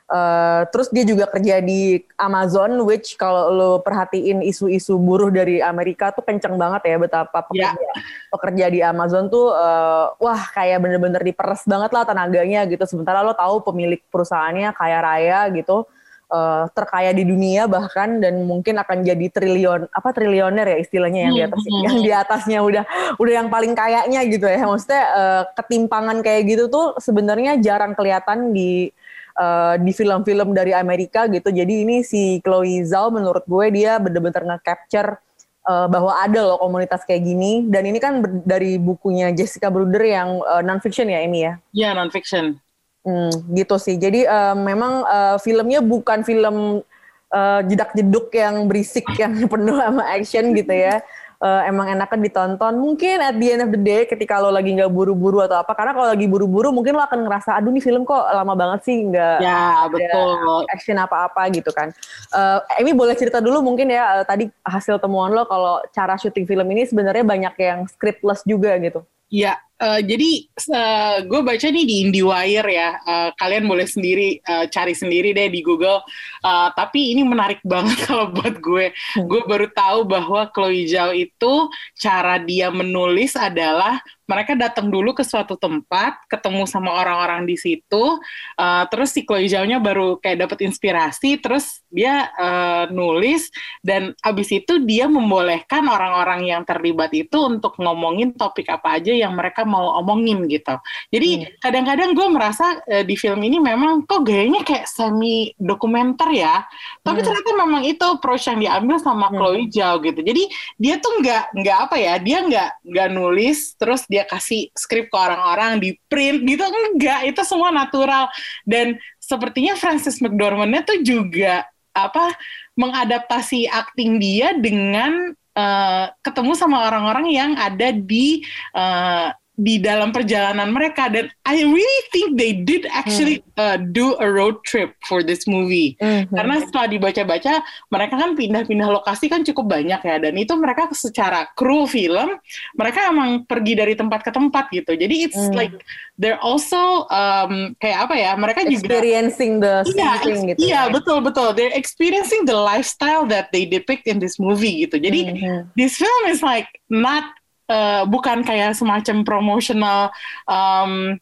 Uh, 0.06 0.70
terus 0.70 0.94
dia 0.94 1.02
juga 1.02 1.26
kerja 1.26 1.66
di 1.66 1.98
Amazon, 2.22 2.78
which 2.86 3.18
kalau 3.18 3.50
lo 3.50 3.72
perhatiin 3.82 4.46
isu-isu 4.46 5.02
buruh 5.02 5.34
dari 5.34 5.66
Amerika 5.66 6.14
tuh 6.14 6.22
kenceng 6.22 6.62
banget 6.62 6.94
ya 6.94 7.02
betapa 7.02 7.42
pekerja, 7.42 7.74
yeah. 7.74 7.98
pekerja 8.30 8.66
di 8.70 8.80
Amazon 8.86 9.34
tuh 9.34 9.50
uh, 9.50 10.14
wah 10.22 10.46
kayak 10.54 10.78
bener-bener 10.78 11.18
diperes 11.26 11.66
banget 11.66 11.90
lah 11.90 12.06
tenaganya 12.06 12.70
gitu. 12.70 12.86
Sementara 12.86 13.26
lo 13.26 13.34
tahu 13.34 13.66
pemilik 13.66 13.98
perusahaannya 14.14 14.78
kaya 14.78 15.02
raya 15.02 15.40
gitu, 15.58 15.90
uh, 16.30 16.70
terkaya 16.78 17.10
di 17.10 17.26
dunia 17.26 17.66
bahkan 17.66 18.22
dan 18.22 18.46
mungkin 18.46 18.78
akan 18.78 19.02
jadi 19.02 19.26
triliun 19.34 19.90
apa 19.90 20.10
triliuner 20.14 20.70
ya 20.70 20.78
istilahnya 20.86 21.20
yang 21.26 21.34
di 21.34 21.44
atas 21.50 21.62
hmm. 21.66 21.82
yang 21.82 21.98
di 22.06 22.12
atasnya 22.14 22.60
udah 22.62 22.84
udah 23.18 23.34
yang 23.42 23.50
paling 23.50 23.74
kayaknya 23.74 24.22
gitu 24.30 24.46
ya. 24.46 24.70
Maksudnya 24.70 25.04
uh, 25.18 25.44
ketimpangan 25.58 26.22
kayak 26.22 26.46
gitu 26.46 26.70
tuh 26.70 26.94
sebenarnya 27.02 27.58
jarang 27.58 27.98
kelihatan 27.98 28.54
di 28.54 28.94
uh, 29.36 29.76
di 29.80 29.92
film-film 29.92 30.56
dari 30.56 30.72
Amerika 30.72 31.28
gitu. 31.30 31.52
Jadi 31.52 31.86
ini 31.86 32.02
si 32.02 32.40
Chloe 32.42 32.84
Zhao 32.84 33.12
menurut 33.12 33.44
gue 33.46 33.66
dia 33.72 34.00
bener-bener 34.00 34.56
nge-capture 34.56 35.20
uh, 35.68 35.88
bahwa 35.92 36.16
ada 36.18 36.40
loh 36.42 36.58
komunitas 36.60 37.04
kayak 37.04 37.24
gini. 37.24 37.68
Dan 37.68 37.88
ini 37.88 38.00
kan 38.00 38.24
dari 38.44 38.80
bukunya 38.80 39.32
Jessica 39.36 39.68
Bruder 39.70 40.02
yang 40.04 40.42
uh, 40.42 40.64
non-fiction 40.64 41.12
ya 41.12 41.20
ini 41.24 41.40
ya? 41.46 41.54
Iya 41.76 41.90
non-fiction. 41.96 42.58
Hmm, 43.06 43.32
gitu 43.54 43.78
sih. 43.78 44.02
Jadi 44.02 44.26
uh, 44.26 44.58
memang 44.58 45.06
uh, 45.06 45.38
filmnya 45.38 45.78
bukan 45.84 46.26
film 46.26 46.82
uh, 47.30 47.62
jedak-jeduk 47.62 48.34
yang 48.34 48.66
berisik 48.66 49.06
yang 49.20 49.36
penuh 49.52 49.78
sama 49.78 50.04
action 50.10 50.56
gitu 50.58 50.74
ya 50.74 51.06
uh, 51.46 51.62
emang 51.70 51.94
enakan 51.94 52.26
ditonton. 52.26 52.74
Mungkin 52.82 53.22
at 53.22 53.38
the 53.38 53.48
end 53.54 53.62
of 53.62 53.70
the 53.70 53.78
day 53.78 54.10
ketika 54.10 54.42
lo 54.42 54.50
lagi 54.50 54.74
nggak 54.74 54.90
buru-buru 54.90 55.46
atau 55.46 55.62
apa, 55.62 55.78
karena 55.78 55.94
kalau 55.94 56.08
lagi 56.10 56.26
buru-buru 56.26 56.74
mungkin 56.74 56.98
lo 56.98 57.06
akan 57.06 57.30
ngerasa, 57.30 57.62
aduh 57.62 57.70
nih 57.70 57.86
film 57.86 58.02
kok 58.02 58.26
lama 58.34 58.58
banget 58.58 58.80
sih 58.90 58.98
nggak 59.14 59.38
ya, 59.46 59.86
betul. 59.94 60.66
action 60.74 60.98
apa-apa 60.98 61.54
gitu 61.54 61.70
kan. 61.70 61.94
Uh, 62.34 62.66
Emi 62.82 62.98
boleh 62.98 63.14
cerita 63.14 63.38
dulu 63.38 63.62
mungkin 63.62 63.94
ya 63.94 64.22
uh, 64.22 64.26
tadi 64.26 64.50
hasil 64.66 64.98
temuan 64.98 65.30
lo 65.30 65.46
kalau 65.46 65.78
cara 65.94 66.18
syuting 66.18 66.50
film 66.50 66.66
ini 66.74 66.90
sebenarnya 66.90 67.22
banyak 67.22 67.54
yang 67.62 67.80
scriptless 67.86 68.42
juga 68.42 68.74
gitu. 68.82 69.06
Ya, 69.34 69.58
uh, 69.82 70.02
jadi 70.02 70.32
uh, 70.72 71.18
gue 71.28 71.42
baca 71.44 71.68
nih 71.68 71.86
di 71.86 71.96
IndieWire 72.08 72.70
ya. 72.72 72.90
Uh, 73.04 73.30
kalian 73.36 73.66
boleh 73.68 73.88
sendiri 73.88 74.40
uh, 74.46 74.66
cari 74.72 74.96
sendiri 74.96 75.36
deh 75.36 75.52
di 75.52 75.62
Google. 75.64 76.04
Uh, 76.44 76.70
tapi 76.76 77.16
ini 77.16 77.24
menarik 77.28 77.60
banget 77.74 77.98
kalau 78.08 78.32
buat 78.32 78.60
gue. 78.60 78.92
Hmm. 78.92 79.28
Gue 79.28 79.42
baru 79.44 79.68
tahu 79.72 80.08
bahwa 80.08 80.48
Chloe 80.52 80.88
Zhao 80.88 81.12
itu 81.12 81.70
cara 82.00 82.40
dia 82.40 82.72
menulis 82.72 83.36
adalah 83.36 84.00
mereka 84.26 84.58
datang 84.58 84.90
dulu 84.90 85.14
ke 85.14 85.22
suatu 85.22 85.54
tempat, 85.54 86.26
ketemu 86.26 86.66
sama 86.66 86.98
orang-orang 86.98 87.46
di 87.46 87.54
situ, 87.62 88.18
uh, 88.58 88.84
terus 88.90 89.14
si 89.14 89.22
Chloe 89.22 89.46
Zhao-nya 89.46 89.78
baru 89.78 90.18
kayak 90.18 90.50
dapat 90.50 90.66
inspirasi, 90.66 91.38
terus 91.38 91.86
dia 91.94 92.34
uh, 92.34 92.90
nulis, 92.90 93.54
dan 93.86 94.18
abis 94.26 94.50
itu 94.50 94.82
dia 94.82 95.06
membolehkan 95.06 95.86
orang-orang 95.86 96.50
yang 96.50 96.66
terlibat 96.66 97.14
itu 97.14 97.38
untuk 97.38 97.78
ngomongin 97.78 98.34
topik 98.34 98.66
apa 98.66 98.98
aja 98.98 99.14
yang 99.14 99.38
mereka 99.38 99.62
mau 99.68 100.00
omongin 100.00 100.46
gitu. 100.48 100.78
Jadi 101.10 101.30
hmm. 101.44 101.46
kadang-kadang 101.60 102.14
gue 102.14 102.28
merasa 102.32 102.80
uh, 102.86 103.04
di 103.04 103.20
film 103.20 103.42
ini 103.44 103.58
memang 103.60 104.06
kok 104.06 104.24
gayanya 104.24 104.62
kayak 104.62 104.88
semi 104.88 105.52
dokumenter 105.60 106.30
ya, 106.32 106.64
tapi 107.04 107.20
hmm. 107.22 107.26
ternyata 107.26 107.52
memang 107.58 107.84
itu 107.84 108.06
approach 108.06 108.48
yang 108.48 108.62
diambil 108.62 108.98
sama 109.02 109.28
hmm. 109.28 109.36
Chloe 109.36 109.64
Zhao 109.74 110.00
gitu. 110.00 110.20
Jadi 110.22 110.44
dia 110.80 110.96
tuh 111.02 111.20
nggak 111.20 111.44
nggak 111.58 111.78
apa 111.90 111.96
ya, 112.00 112.14
dia 112.22 112.40
nggak 112.46 112.70
nggak 112.86 113.10
nulis 113.12 113.76
terus 113.76 114.06
dia 114.06 114.24
kasih 114.30 114.70
skrip 114.78 115.10
ke 115.10 115.18
orang-orang 115.18 115.82
di 115.82 115.98
print 116.08 116.46
gitu 116.46 116.64
enggak 116.64 117.28
itu 117.28 117.42
semua 117.44 117.74
natural 117.74 118.30
dan 118.64 118.96
sepertinya 119.20 119.74
Francis 119.74 120.22
McDormand 120.22 120.86
tuh 120.86 121.02
juga 121.02 121.66
apa 121.96 122.36
mengadaptasi 122.76 123.72
akting 123.72 124.20
dia 124.20 124.54
dengan 124.60 125.32
uh, 125.56 126.06
ketemu 126.22 126.54
sama 126.54 126.86
orang-orang 126.92 127.32
yang 127.32 127.52
ada 127.56 127.96
di 127.96 128.44
uh, 128.76 129.32
di 129.56 129.80
dalam 129.80 130.12
perjalanan 130.12 130.68
mereka 130.76 131.08
dan 131.08 131.32
I 131.48 131.64
really 131.64 132.02
think 132.12 132.36
they 132.36 132.52
did 132.52 132.84
actually 132.92 133.40
hmm. 133.56 133.60
uh, 133.60 133.78
do 133.80 134.20
a 134.20 134.28
road 134.28 134.60
trip 134.68 134.92
for 135.08 135.24
this 135.24 135.48
movie 135.48 135.96
mm 136.04 136.28
-hmm. 136.28 136.36
karena 136.36 136.56
setelah 136.60 136.88
dibaca-baca 136.92 137.64
mereka 137.88 138.16
kan 138.20 138.36
pindah-pindah 138.36 138.90
lokasi 138.92 139.32
kan 139.32 139.48
cukup 139.48 139.80
banyak 139.80 140.02
ya 140.04 140.16
dan 140.20 140.36
itu 140.36 140.54
mereka 140.60 140.92
secara 140.92 141.48
kru 141.56 141.88
film 141.88 142.36
mereka 142.76 143.08
emang 143.08 143.48
pergi 143.48 143.80
dari 143.80 143.96
tempat 143.96 144.28
ke 144.28 144.32
tempat 144.36 144.68
gitu 144.76 144.92
jadi 144.92 145.16
it's 145.24 145.40
mm. 145.40 145.56
like 145.56 145.76
they're 146.20 146.40
also 146.44 147.08
um, 147.08 147.72
kayak 147.80 148.12
apa 148.12 148.16
ya 148.20 148.32
mereka 148.36 148.68
experiencing 148.68 149.64
juga 149.64 149.88
the 149.88 149.96
iya, 149.96 150.12
gitu 150.20 150.60
iya 150.60 150.82
ya. 150.88 150.92
betul 150.92 151.24
betul 151.24 151.56
they're 151.56 151.76
experiencing 151.76 152.44
the 152.44 152.56
lifestyle 152.56 153.24
that 153.24 153.48
they 153.56 153.64
depict 153.64 154.04
in 154.04 154.20
this 154.20 154.36
movie 154.36 154.84
gitu 154.84 155.00
jadi 155.00 155.20
mm 155.32 155.36
-hmm. 155.40 155.60
this 155.80 155.96
film 155.96 156.24
is 156.28 156.44
like 156.44 156.68
not 156.92 157.24
uh, 157.70 158.04
bukan 158.10 158.42
kayak 158.46 158.74
semacam 158.78 159.26
promotional 159.26 160.14
um, 160.50 161.18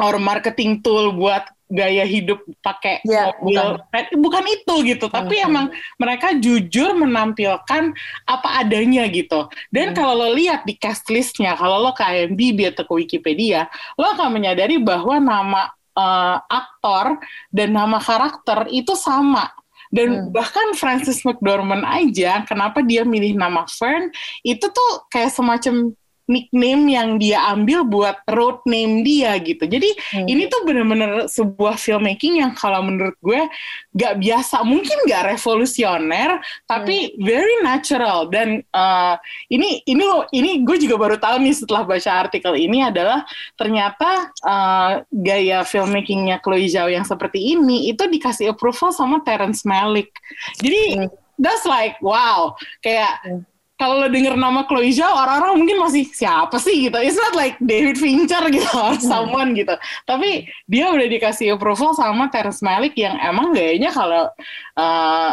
or 0.00 0.20
marketing 0.20 0.84
tool 0.84 1.12
buat 1.16 1.48
gaya 1.66 2.06
hidup 2.06 2.46
pakai 2.62 3.02
ya, 3.02 3.34
mobil 3.42 3.58
bukan. 3.58 4.04
bukan 4.22 4.44
itu 4.46 4.74
gitu 4.94 5.06
tapi 5.10 5.42
hmm. 5.42 5.46
emang 5.50 5.66
mereka 5.98 6.30
jujur 6.38 6.94
menampilkan 6.94 7.90
apa 8.22 8.48
adanya 8.62 9.02
gitu 9.10 9.50
dan 9.74 9.90
hmm. 9.90 9.96
kalau 9.98 10.14
lo 10.14 10.28
lihat 10.30 10.62
di 10.62 10.78
cast 10.78 11.10
listnya 11.10 11.58
kalau 11.58 11.82
lo 11.82 11.90
ke 11.90 12.06
IMDb 12.06 12.70
atau 12.70 12.86
ke 12.86 12.94
Wikipedia 13.02 13.66
lo 13.98 14.14
akan 14.14 14.38
menyadari 14.38 14.78
bahwa 14.78 15.18
nama 15.18 15.74
uh, 15.98 16.38
aktor 16.46 17.18
dan 17.50 17.74
nama 17.74 17.98
karakter 17.98 18.70
itu 18.70 18.94
sama 18.94 19.50
dan 19.96 20.28
hmm. 20.28 20.36
bahkan 20.36 20.76
Francis 20.76 21.24
McDormand 21.24 21.82
aja, 21.88 22.44
kenapa 22.44 22.84
dia 22.84 23.02
milih 23.08 23.32
nama 23.32 23.64
Fern, 23.64 24.12
itu 24.44 24.68
tuh 24.68 24.90
kayak 25.08 25.32
semacam 25.32 25.96
nickname 26.26 26.90
yang 26.90 27.08
dia 27.22 27.38
ambil 27.54 27.86
buat 27.86 28.18
road 28.30 28.58
name 28.66 29.06
dia 29.06 29.38
gitu. 29.38 29.62
Jadi 29.66 29.94
hmm. 29.94 30.26
ini 30.26 30.50
tuh 30.50 30.66
bener-bener 30.66 31.30
sebuah 31.30 31.78
filmmaking 31.78 32.42
yang 32.42 32.52
kalau 32.58 32.82
menurut 32.82 33.14
gue 33.22 33.46
gak 33.94 34.18
biasa, 34.18 34.66
mungkin 34.66 35.06
gak 35.06 35.34
revolusioner, 35.34 36.42
tapi 36.66 37.14
hmm. 37.14 37.22
very 37.22 37.56
natural. 37.62 38.26
Dan 38.26 38.62
uh, 38.74 39.14
ini 39.48 39.80
ini 39.86 40.04
ini 40.34 40.50
gue 40.66 40.76
juga 40.82 40.98
baru 40.98 41.16
tahu 41.16 41.42
nih 41.42 41.54
setelah 41.54 41.86
baca 41.86 42.10
artikel 42.26 42.58
ini 42.58 42.82
adalah 42.82 43.22
ternyata 43.54 44.34
uh, 44.42 45.06
gaya 45.14 45.62
filmmakingnya 45.62 46.42
Chloe 46.42 46.66
Zhao 46.66 46.90
yang 46.90 47.06
seperti 47.06 47.54
ini 47.54 47.90
itu 47.90 48.02
dikasih 48.02 48.50
approval 48.50 48.90
sama 48.90 49.22
Terrence 49.22 49.62
Malick. 49.62 50.10
Jadi 50.58 51.06
hmm. 51.06 51.08
that's 51.38 51.62
like 51.62 51.96
wow, 52.02 52.58
kayak 52.82 53.22
hmm 53.22 53.46
kalau 53.76 54.00
lo 54.00 54.08
denger 54.08 54.40
nama 54.40 54.64
Chloe 54.64 54.88
Zhao, 54.88 55.12
orang-orang 55.12 55.60
mungkin 55.60 55.78
masih 55.84 56.08
siapa 56.08 56.56
sih 56.56 56.88
gitu. 56.88 56.96
It's 56.96 57.20
not 57.20 57.36
like 57.36 57.60
David 57.60 58.00
Fincher 58.00 58.40
gitu 58.48 58.64
or 58.76 58.96
hmm. 58.96 59.04
someone 59.04 59.52
gitu. 59.52 59.76
Tapi 60.08 60.48
dia 60.64 60.88
udah 60.88 61.04
dikasih 61.04 61.60
approval 61.60 61.92
sama 61.92 62.32
Terrence 62.32 62.64
Malick 62.64 62.96
yang 62.96 63.20
emang 63.20 63.52
gayanya 63.52 63.92
kalau 63.92 64.32
uh, 64.80 65.30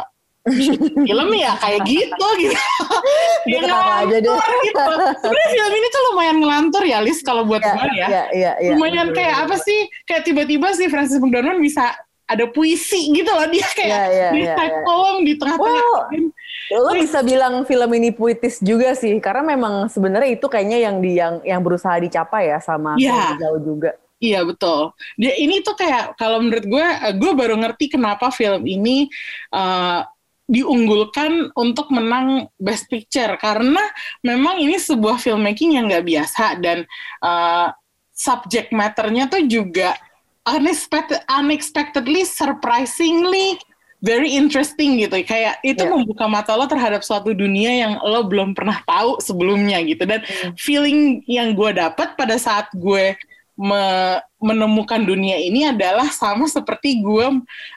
film 1.07 1.29
ya 1.39 1.55
kayak 1.55 1.87
gitu 1.87 2.27
gitu. 2.35 2.59
Dia 3.47 3.63
aja 4.03 4.17
deh. 4.19 4.27
Gitu. 4.67 4.83
Sebenarnya 5.23 5.49
film 5.55 5.71
ini 5.71 5.87
tuh 5.87 6.01
lumayan 6.11 6.37
ngelantur 6.43 6.83
ya, 6.83 6.99
Lis 6.99 7.23
kalau 7.23 7.47
buat 7.47 7.63
yeah, 7.63 7.75
gue 7.75 7.87
ya. 7.95 7.95
Yeah, 7.95 8.27
yeah, 8.35 8.55
yeah, 8.59 8.75
lumayan 8.75 9.15
kayak 9.15 9.47
apa 9.47 9.55
sih? 9.55 9.87
Kayak 10.03 10.27
tiba-tiba 10.27 10.67
sih 10.75 10.91
Francis 10.91 11.23
McDormand 11.23 11.63
bisa 11.63 11.95
ada 12.33 12.45
puisi 12.49 13.13
gitu 13.13 13.29
loh 13.29 13.47
dia 13.49 13.67
kayak 13.73 13.89
yeah, 13.89 14.07
yeah, 14.09 14.31
di 14.33 14.41
yeah, 14.45 14.55
yeah. 14.57 14.83
poem 14.83 15.15
di 15.23 15.33
tengah-tengah. 15.37 16.09
Lo 16.73 16.91
bisa 16.95 17.19
bilang 17.21 17.67
film 17.69 17.89
ini 17.93 18.09
puitis 18.09 18.57
juga 18.63 18.97
sih 18.97 19.13
karena 19.21 19.53
memang 19.53 19.87
sebenarnya 19.91 20.35
itu 20.35 20.45
kayaknya 20.49 20.79
yang 20.89 20.95
di 21.03 21.11
yang 21.19 21.39
yang 21.45 21.61
berusaha 21.61 21.95
dicapai 22.01 22.49
ya 22.49 22.59
sama 22.63 22.97
yeah. 22.97 23.37
jauh 23.37 23.61
juga. 23.61 23.93
Iya 24.23 24.47
betul. 24.47 24.95
Dia 25.19 25.35
ini 25.35 25.59
tuh 25.59 25.75
kayak 25.75 26.15
kalau 26.15 26.39
menurut 26.39 26.63
gue, 26.63 26.87
eh, 26.87 27.11
gue 27.11 27.31
baru 27.35 27.59
ngerti 27.59 27.91
kenapa 27.91 28.31
film 28.31 28.63
ini 28.63 29.11
uh, 29.51 30.07
diunggulkan 30.47 31.51
untuk 31.59 31.91
menang 31.91 32.47
Best 32.55 32.87
Picture 32.87 33.35
karena 33.35 33.83
memang 34.23 34.63
ini 34.63 34.79
sebuah 34.79 35.19
filmmaking 35.19 35.75
yang 35.75 35.91
nggak 35.91 36.07
biasa 36.07 36.55
dan 36.63 36.87
uh, 37.19 37.67
subject 38.15 38.71
matternya 38.71 39.27
tuh 39.27 39.43
juga 39.43 39.95
unexpected, 40.45 41.23
unexpectedly, 41.29 42.23
surprisingly 42.27 43.59
very 44.03 44.35
interesting 44.35 44.99
gitu. 44.99 45.23
Kayak 45.23 45.63
itu 45.63 45.87
yeah. 45.87 45.91
membuka 45.95 46.27
mata 46.27 46.51
lo 46.59 46.67
terhadap 46.67 47.01
suatu 47.07 47.31
dunia 47.31 47.71
yang 47.87 47.93
lo 48.03 48.27
belum 48.27 48.51
pernah 48.51 48.83
tahu 48.83 49.23
sebelumnya 49.23 49.79
gitu. 49.87 50.03
Dan 50.03 50.19
mm. 50.21 50.59
feeling 50.59 51.23
yang 51.25 51.55
gue 51.55 51.71
dapat 51.71 52.19
pada 52.19 52.35
saat 52.35 52.67
gue 52.75 53.15
me 53.55 53.85
menemukan 54.43 54.99
dunia 54.99 55.39
ini 55.39 55.71
adalah 55.71 56.11
sama 56.11 56.49
seperti 56.51 56.99
gue 56.99 57.25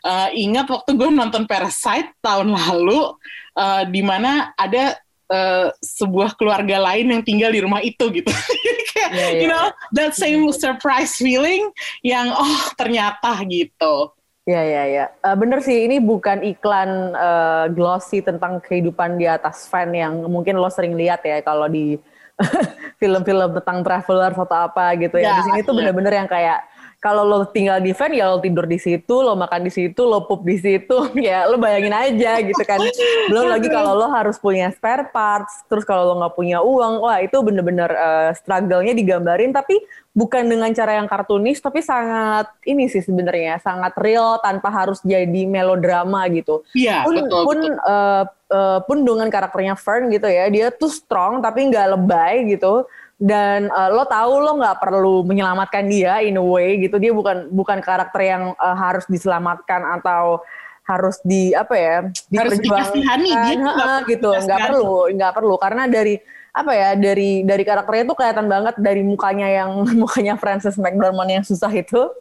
uh, 0.03 0.29
ingat 0.35 0.67
waktu 0.67 0.99
gue 0.99 1.09
nonton 1.15 1.47
Parasite 1.47 2.11
tahun 2.19 2.59
lalu, 2.59 3.15
uh, 3.55 3.87
di 3.87 4.03
mana 4.03 4.51
ada 4.59 4.99
uh, 5.31 5.75
sebuah 5.83 6.35
keluarga 6.39 6.79
lain 6.93 7.13
yang 7.13 7.23
tinggal 7.23 7.51
di 7.51 7.61
rumah 7.63 7.83
itu 7.83 8.05
gitu. 8.11 8.31
Kayak, 8.97 9.11
yeah, 9.13 9.31
yeah. 9.31 9.41
you 9.43 9.49
know, 9.49 9.71
that 9.93 10.17
same 10.17 10.49
surprise 10.55 11.19
feeling 11.19 11.69
yang 12.01 12.33
oh 12.33 12.73
ternyata 12.75 13.43
gitu. 13.47 14.17
Ya 14.47 14.63
ya 14.63 14.87
ya, 14.87 15.05
uh, 15.27 15.35
bener 15.35 15.59
sih 15.59 15.91
ini 15.91 15.99
bukan 15.99 16.39
iklan 16.47 17.19
uh, 17.19 17.67
glossy 17.67 18.23
tentang 18.23 18.63
kehidupan 18.63 19.19
di 19.19 19.27
atas 19.27 19.67
fan 19.67 19.91
yang 19.91 20.23
mungkin 20.31 20.55
lo 20.55 20.71
sering 20.71 20.95
lihat 20.95 21.27
ya 21.27 21.43
kalau 21.43 21.67
di 21.67 21.99
film-film 23.03 23.59
tentang 23.59 23.83
traveler 23.83 24.31
atau 24.31 24.59
apa 24.71 24.95
gitu 25.03 25.19
ya. 25.19 25.35
ya 25.35 25.39
di 25.41 25.43
sini 25.51 25.61
tuh 25.67 25.75
iya. 25.75 25.79
bener-bener 25.83 26.13
yang 26.15 26.29
kayak 26.31 26.63
kalau 27.07 27.23
lo 27.23 27.47
tinggal 27.47 27.79
di 27.79 27.95
van 27.95 28.11
ya 28.11 28.27
lo 28.35 28.43
tidur 28.43 28.67
di 28.67 28.83
situ, 28.83 29.15
lo 29.23 29.39
makan 29.39 29.63
di 29.63 29.71
situ, 29.71 30.03
lo 30.03 30.27
pup 30.27 30.43
di 30.43 30.59
situ, 30.59 31.07
ya 31.31 31.47
lo 31.47 31.55
bayangin 31.55 31.95
aja 31.95 32.43
gitu 32.43 32.59
kan. 32.67 32.83
Belum 33.31 33.47
lagi 33.47 33.71
kalau 33.71 33.95
lo 33.95 34.11
harus 34.11 34.35
punya 34.43 34.75
spare 34.75 35.07
parts, 35.15 35.63
terus 35.71 35.87
kalau 35.87 36.03
lo 36.03 36.15
nggak 36.19 36.35
punya 36.35 36.59
uang, 36.67 37.07
wah 37.07 37.23
itu 37.23 37.39
bener-bener 37.47 37.87
uh, 37.95 38.35
struggle-nya 38.35 38.91
digambarin, 38.91 39.55
tapi 39.55 39.79
bukan 40.11 40.51
dengan 40.51 40.75
cara 40.75 40.99
yang 40.99 41.07
kartunis, 41.07 41.63
tapi 41.63 41.79
sangat 41.79 42.51
ini 42.67 42.91
sih 42.91 43.07
sebenarnya 43.07 43.63
sangat 43.63 43.95
real 44.03 44.43
tanpa 44.43 44.67
harus 44.75 44.99
jadi 45.07 45.47
melodrama 45.47 46.27
gitu. 46.35 46.67
Iya, 46.75 47.07
pun, 47.07 47.15
betul. 47.23 47.43
Pun 47.47 47.59
betul. 47.71 47.75
Uh, 47.87 48.25
uh, 48.51 48.79
pun 48.83 48.99
dengan 49.07 49.31
karakternya 49.31 49.79
Fern 49.79 50.11
gitu 50.11 50.27
ya, 50.27 50.51
dia 50.51 50.75
tuh 50.75 50.91
strong 50.91 51.39
tapi 51.39 51.71
nggak 51.71 51.87
lebay 51.95 52.51
gitu 52.51 52.83
dan 53.17 53.73
uh, 53.73 53.89
lo 53.89 54.05
tahu 54.05 54.45
lo 54.45 54.53
nggak 54.61 54.77
perlu 54.77 55.25
menyelamatkan 55.25 55.89
dia 55.89 56.21
in 56.21 56.37
a 56.37 56.45
way 56.45 56.77
gitu. 56.85 57.01
Dia 57.01 57.17
bukan 57.17 57.49
bukan 57.49 57.81
karakter 57.81 58.21
yang 58.21 58.43
uh, 58.61 58.77
harus 58.77 59.09
diselamatkan 59.09 59.81
atau 60.01 60.45
harus 60.87 61.19
di 61.27 61.51
apa 61.51 61.75
ya 61.75 61.97
harus 62.39 62.61
dikasihani 62.61 63.31
dia 63.33 63.57
uh, 63.65 64.01
gitu. 64.05 64.31
Nggak 64.37 64.61
perlu 64.69 64.97
nggak 65.17 65.33
perlu. 65.33 65.55
Karena 65.57 65.89
dari 65.89 66.21
apa 66.57 66.73
ya 66.73 66.97
dari 66.97 67.45
dari 67.45 67.65
karakternya 67.65 68.05
tuh 68.09 68.17
kelihatan 68.17 68.47
banget 68.49 68.75
dari 68.81 69.01
mukanya 69.05 69.49
yang 69.49 69.85
mukanya 70.03 70.37
Frances 70.37 70.77
McDormand 70.77 71.41
yang 71.41 71.45
susah 71.45 71.73
itu. 71.73 72.13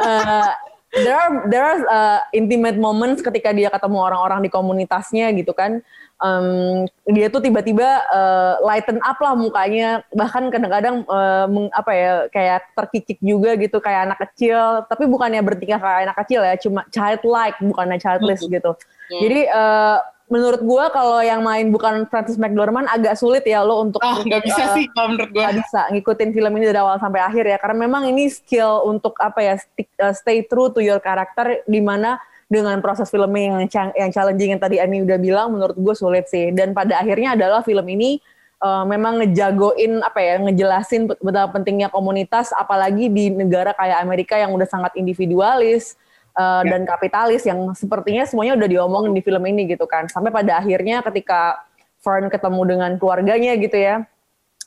Uh, 0.00 0.52
there 0.94 1.14
are 1.14 1.30
there 1.46 1.64
are 1.64 1.80
uh, 1.86 2.20
intimate 2.34 2.74
moments 2.74 3.22
ketika 3.22 3.54
dia 3.54 3.70
ketemu 3.70 3.98
orang-orang 4.02 4.42
di 4.42 4.50
komunitasnya 4.50 5.30
gitu 5.38 5.54
kan. 5.54 5.82
Um, 6.20 6.84
dia 7.08 7.32
tuh 7.32 7.40
tiba-tiba 7.40 8.04
uh, 8.12 8.60
lighten 8.60 9.00
up 9.00 9.16
lah 9.22 9.32
mukanya. 9.32 10.04
Bahkan 10.12 10.52
kadang-kadang 10.52 11.06
uh, 11.08 11.48
apa 11.72 11.92
ya 11.94 12.12
kayak 12.28 12.76
terkikik 12.76 13.18
juga 13.24 13.56
gitu 13.56 13.78
kayak 13.80 14.12
anak 14.12 14.18
kecil. 14.28 14.84
Tapi 14.84 15.08
bukannya 15.08 15.40
bertingkah 15.40 15.80
kayak 15.80 16.00
anak 16.10 16.16
kecil 16.26 16.44
ya 16.44 16.54
cuma 16.60 16.84
childlike 16.92 17.56
bukannya 17.62 17.96
childless 17.96 18.42
mm-hmm. 18.44 18.56
gitu. 18.60 18.72
Jadi 19.10 19.40
uh, 19.50 19.98
menurut 20.30 20.62
gue 20.62 20.84
kalau 20.94 21.18
yang 21.18 21.42
main 21.42 21.66
bukan 21.74 22.06
Francis 22.06 22.38
McDormand 22.38 22.86
agak 22.86 23.18
sulit 23.18 23.42
ya 23.42 23.66
lo 23.66 23.82
untuk 23.82 23.98
oh 23.98 24.22
nggak 24.22 24.46
bisa 24.46 24.62
uh, 24.62 24.74
sih 24.78 24.86
kalau 24.94 25.12
menurut 25.12 25.30
gue 25.34 25.42
nggak 25.42 25.58
bisa 25.58 25.80
ngikutin 25.90 26.30
film 26.30 26.52
ini 26.54 26.64
dari 26.70 26.78
awal 26.78 26.96
sampai 27.02 27.20
akhir 27.20 27.44
ya. 27.50 27.58
Karena 27.58 27.76
memang 27.82 28.06
ini 28.06 28.30
skill 28.30 28.86
untuk 28.86 29.18
apa 29.18 29.42
ya 29.42 29.54
stick, 29.58 29.90
uh, 29.98 30.14
stay 30.14 30.46
true 30.46 30.70
to 30.70 30.78
your 30.78 31.02
character 31.02 31.66
di 31.66 31.82
mana 31.82 32.22
dengan 32.46 32.78
proses 32.78 33.10
filming 33.10 33.66
yang 33.74 33.90
yang 33.98 34.10
challenging 34.14 34.54
yang 34.54 34.62
tadi 34.62 34.78
Ani 34.78 35.02
udah 35.02 35.18
bilang 35.18 35.50
menurut 35.50 35.74
gue 35.74 35.94
sulit 35.98 36.30
sih. 36.30 36.54
Dan 36.54 36.78
pada 36.78 37.02
akhirnya 37.02 37.34
adalah 37.34 37.66
film 37.66 37.84
ini 37.90 38.22
uh, 38.62 38.86
memang 38.86 39.18
ngejagoin 39.18 39.98
apa 39.98 40.20
ya 40.22 40.34
ngejelasin 40.46 41.10
betapa 41.10 41.58
pentingnya 41.58 41.90
komunitas 41.90 42.54
apalagi 42.54 43.10
di 43.10 43.34
negara 43.34 43.74
kayak 43.74 43.98
Amerika 43.98 44.38
yang 44.38 44.54
udah 44.54 44.68
sangat 44.70 44.94
individualis 44.94 45.98
uh, 46.36 46.62
ya. 46.62 46.70
dan 46.76 46.82
kapitalis 46.86 47.42
yang 47.46 47.72
sepertinya 47.72 48.26
semuanya 48.26 48.58
udah 48.58 48.68
diomongin 48.68 49.12
di 49.14 49.22
film 49.22 49.42
ini 49.46 49.70
gitu 49.70 49.86
kan. 49.88 50.06
Sampai 50.06 50.30
pada 50.30 50.60
akhirnya 50.60 51.02
ketika 51.06 51.62
Fern 52.00 52.32
ketemu 52.32 52.60
dengan 52.64 52.90
keluarganya 52.96 53.56
gitu 53.60 53.76
ya 53.76 54.08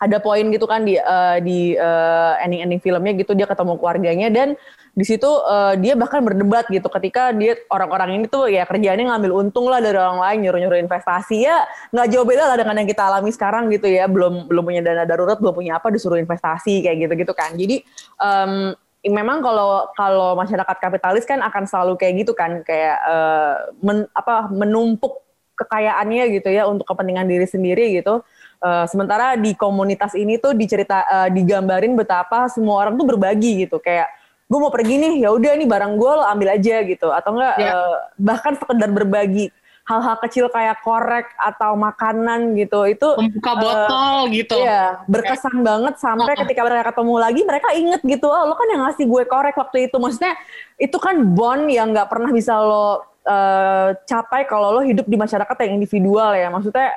ada 0.04 0.18
poin 0.20 0.44
gitu 0.52 0.68
kan 0.68 0.84
di 0.84 1.00
uh, 1.00 1.40
di 1.40 1.80
uh, 1.80 2.36
ending-ending 2.44 2.82
filmnya 2.84 3.14
gitu 3.16 3.32
dia 3.38 3.48
ketemu 3.48 3.80
keluarganya 3.80 4.28
dan 4.28 4.60
di 4.94 5.06
situ 5.08 5.26
uh, 5.26 5.74
dia 5.80 5.98
bahkan 5.98 6.22
berdebat 6.22 6.70
gitu. 6.70 6.86
Ketika 6.86 7.34
dia 7.34 7.58
orang-orang 7.72 8.20
ini 8.22 8.26
tuh 8.30 8.46
ya 8.46 8.68
kerjanya 8.68 9.16
ngambil 9.16 9.32
untung 9.42 9.66
lah 9.66 9.82
dari 9.82 9.98
orang 9.98 10.22
lain 10.22 10.38
nyuruh-nyuruh 10.46 10.80
investasi. 10.86 11.48
Ya 11.48 11.66
nggak 11.90 12.08
jauh 12.14 12.26
beda 12.28 12.54
lah 12.54 12.58
dengan 12.62 12.78
yang 12.84 12.90
kita 12.90 13.02
alami 13.10 13.32
sekarang 13.34 13.74
gitu 13.74 13.90
ya. 13.90 14.06
Belum 14.06 14.46
belum 14.46 14.64
punya 14.66 14.82
dana 14.86 15.08
darurat 15.08 15.42
belum 15.42 15.56
punya 15.56 15.82
apa 15.82 15.90
disuruh 15.90 16.22
investasi 16.22 16.86
kayak 16.86 17.10
gitu-gitu 17.10 17.34
kan. 17.34 17.58
Jadi 17.58 17.82
um, 18.22 18.78
memang 19.04 19.44
kalau 19.44 19.92
kalau 20.00 20.36
masyarakat 20.40 20.78
kapitalis 20.80 21.28
kan 21.28 21.44
akan 21.44 21.68
selalu 21.68 22.00
kayak 22.00 22.24
gitu 22.24 22.32
kan 22.32 22.64
kayak 22.64 22.98
uh, 23.04 23.72
men, 23.84 24.08
apa 24.16 24.48
menumpuk 24.48 25.20
kekayaannya 25.60 26.40
gitu 26.40 26.50
ya 26.50 26.66
untuk 26.66 26.88
kepentingan 26.88 27.28
diri 27.28 27.48
sendiri 27.48 28.00
gitu 28.00 28.24
Uh, 28.64 28.88
sementara 28.88 29.36
di 29.36 29.52
komunitas 29.60 30.16
ini 30.16 30.40
tuh 30.40 30.56
dicerita 30.56 31.04
uh, 31.04 31.28
digambarin 31.28 32.00
betapa 32.00 32.48
semua 32.48 32.80
orang 32.80 32.96
tuh 32.96 33.04
berbagi 33.04 33.68
gitu 33.68 33.76
kayak 33.76 34.08
gue 34.48 34.56
mau 34.56 34.72
pergi 34.72 35.04
nih 35.04 35.28
ya 35.28 35.36
udah 35.36 35.52
nih 35.60 35.68
barang 35.68 36.00
gue 36.00 36.12
lo 36.16 36.24
ambil 36.24 36.56
aja 36.56 36.80
gitu 36.88 37.12
atau 37.12 37.36
enggak 37.36 37.60
yeah. 37.60 37.68
Ya. 37.68 37.76
uh, 37.76 37.98
bahkan 38.16 38.56
sekedar 38.56 38.88
berbagi 38.88 39.52
hal-hal 39.84 40.16
kecil 40.24 40.48
kayak 40.48 40.80
korek 40.80 41.28
atau 41.36 41.76
makanan 41.76 42.56
gitu 42.56 42.88
itu 42.88 43.08
membuka 43.20 43.52
uh, 43.52 43.60
botol 43.60 44.16
gitu. 44.32 44.56
ya 44.64 45.04
berkesan 45.12 45.60
yeah. 45.60 45.64
banget 45.64 45.94
sampai 46.00 46.34
ketika 46.40 46.62
mereka 46.64 46.84
ketemu 46.96 47.14
lagi 47.20 47.42
mereka 47.44 47.70
inget 47.76 48.02
gitu 48.08 48.28
oh 48.32 48.48
lo 48.48 48.56
kan 48.56 48.68
yang 48.72 48.82
ngasih 48.88 49.06
gue 49.12 49.24
korek 49.28 49.56
waktu 49.60 49.92
itu. 49.92 50.00
Maksudnya 50.00 50.40
itu 50.80 50.98
kan 51.04 51.20
bond 51.36 51.68
yang 51.68 51.92
nggak 51.92 52.08
pernah 52.08 52.32
bisa 52.32 52.56
lo 52.64 53.04
uh, 53.28 53.92
capai 54.08 54.48
kalau 54.48 54.80
lo 54.80 54.82
hidup 54.88 55.04
di 55.04 55.20
masyarakat 55.20 55.56
yang 55.68 55.76
individual 55.76 56.32
ya. 56.32 56.48
Maksudnya 56.48 56.90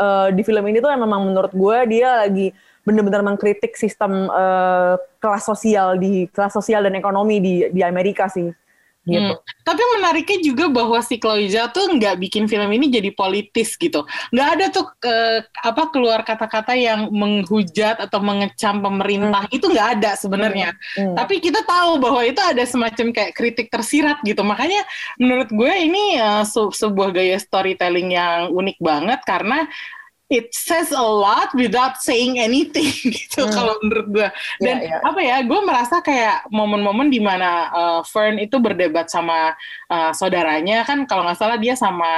uh, 0.00 0.28
di 0.32 0.40
film 0.40 0.64
ini 0.64 0.80
tuh 0.80 0.96
memang 0.96 1.28
menurut 1.28 1.52
gue 1.52 1.78
dia 1.92 2.24
lagi 2.24 2.56
benar-benar 2.88 3.20
mengkritik 3.20 3.76
sistem 3.76 4.32
uh, 4.32 4.96
kelas 5.20 5.44
sosial 5.44 6.00
di 6.00 6.24
kelas 6.32 6.56
sosial 6.56 6.88
dan 6.88 6.96
ekonomi 6.96 7.36
di 7.36 7.54
di 7.68 7.84
Amerika 7.84 8.32
sih 8.32 8.48
gitu. 9.08 9.32
Hmm. 9.32 9.64
Tapi 9.64 9.82
menariknya 9.96 10.38
juga 10.44 10.64
bahwa 10.68 10.98
si 11.00 11.16
Chloe 11.16 11.48
Zhao 11.48 11.72
tuh 11.72 11.88
nggak 11.96 12.20
bikin 12.20 12.44
film 12.44 12.68
ini 12.68 12.92
jadi 12.92 13.10
politis 13.16 13.78
gitu. 13.80 14.04
Nggak 14.34 14.48
ada 14.56 14.64
tuh 14.68 14.86
ke, 15.00 15.14
apa 15.64 15.82
keluar 15.88 16.20
kata-kata 16.20 16.76
yang 16.76 17.08
menghujat 17.08 17.96
atau 17.96 18.20
mengecam 18.20 18.84
pemerintah 18.84 19.48
hmm. 19.48 19.56
itu 19.56 19.66
nggak 19.72 19.88
ada 20.00 20.10
sebenarnya. 20.20 20.76
Hmm. 20.96 21.12
Hmm. 21.12 21.16
Tapi 21.16 21.40
kita 21.40 21.64
tahu 21.64 21.96
bahwa 21.96 22.20
itu 22.26 22.40
ada 22.44 22.64
semacam 22.68 23.06
kayak 23.14 23.32
kritik 23.32 23.72
tersirat 23.72 24.20
gitu. 24.20 24.44
Makanya 24.44 24.84
menurut 25.16 25.48
gue 25.48 25.72
ini 25.72 26.20
uh, 26.20 26.44
sebuah 26.48 27.16
gaya 27.16 27.38
storytelling 27.40 28.12
yang 28.12 28.52
unik 28.52 28.78
banget 28.84 29.20
karena 29.24 29.64
it 30.30 30.54
says 30.54 30.94
a 30.94 31.02
lot 31.02 31.50
without 31.58 31.98
saying 31.98 32.38
anything 32.38 32.86
gitu 33.18 33.44
hmm. 33.44 33.52
kalau 33.52 33.74
menurut 33.82 34.06
gue 34.14 34.28
ya, 34.30 34.62
dan 34.62 34.76
yeah, 34.78 34.90
yeah. 34.96 35.00
apa 35.02 35.20
ya 35.20 35.36
gue 35.42 35.60
merasa 35.66 35.98
kayak 35.98 36.46
momen-momen 36.54 37.10
di 37.10 37.18
mana 37.18 37.68
uh, 37.74 38.00
Fern 38.06 38.38
itu 38.38 38.62
berdebat 38.62 39.10
sama 39.10 39.52
uh, 39.90 40.14
saudaranya 40.14 40.86
kan 40.86 41.02
kalau 41.10 41.26
nggak 41.26 41.36
salah 41.36 41.58
dia 41.58 41.74
sama 41.74 42.08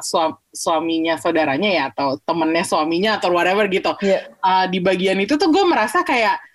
suam 0.00 0.40
suaminya 0.50 1.20
saudaranya 1.20 1.70
ya 1.70 1.84
atau 1.92 2.18
temennya 2.24 2.64
suaminya 2.64 3.20
atau 3.20 3.30
whatever 3.30 3.68
gitu 3.68 3.92
yeah. 4.00 4.24
uh, 4.40 4.64
di 4.64 4.80
bagian 4.80 5.20
itu 5.20 5.36
tuh 5.36 5.52
gue 5.52 5.64
merasa 5.68 6.00
kayak 6.00 6.49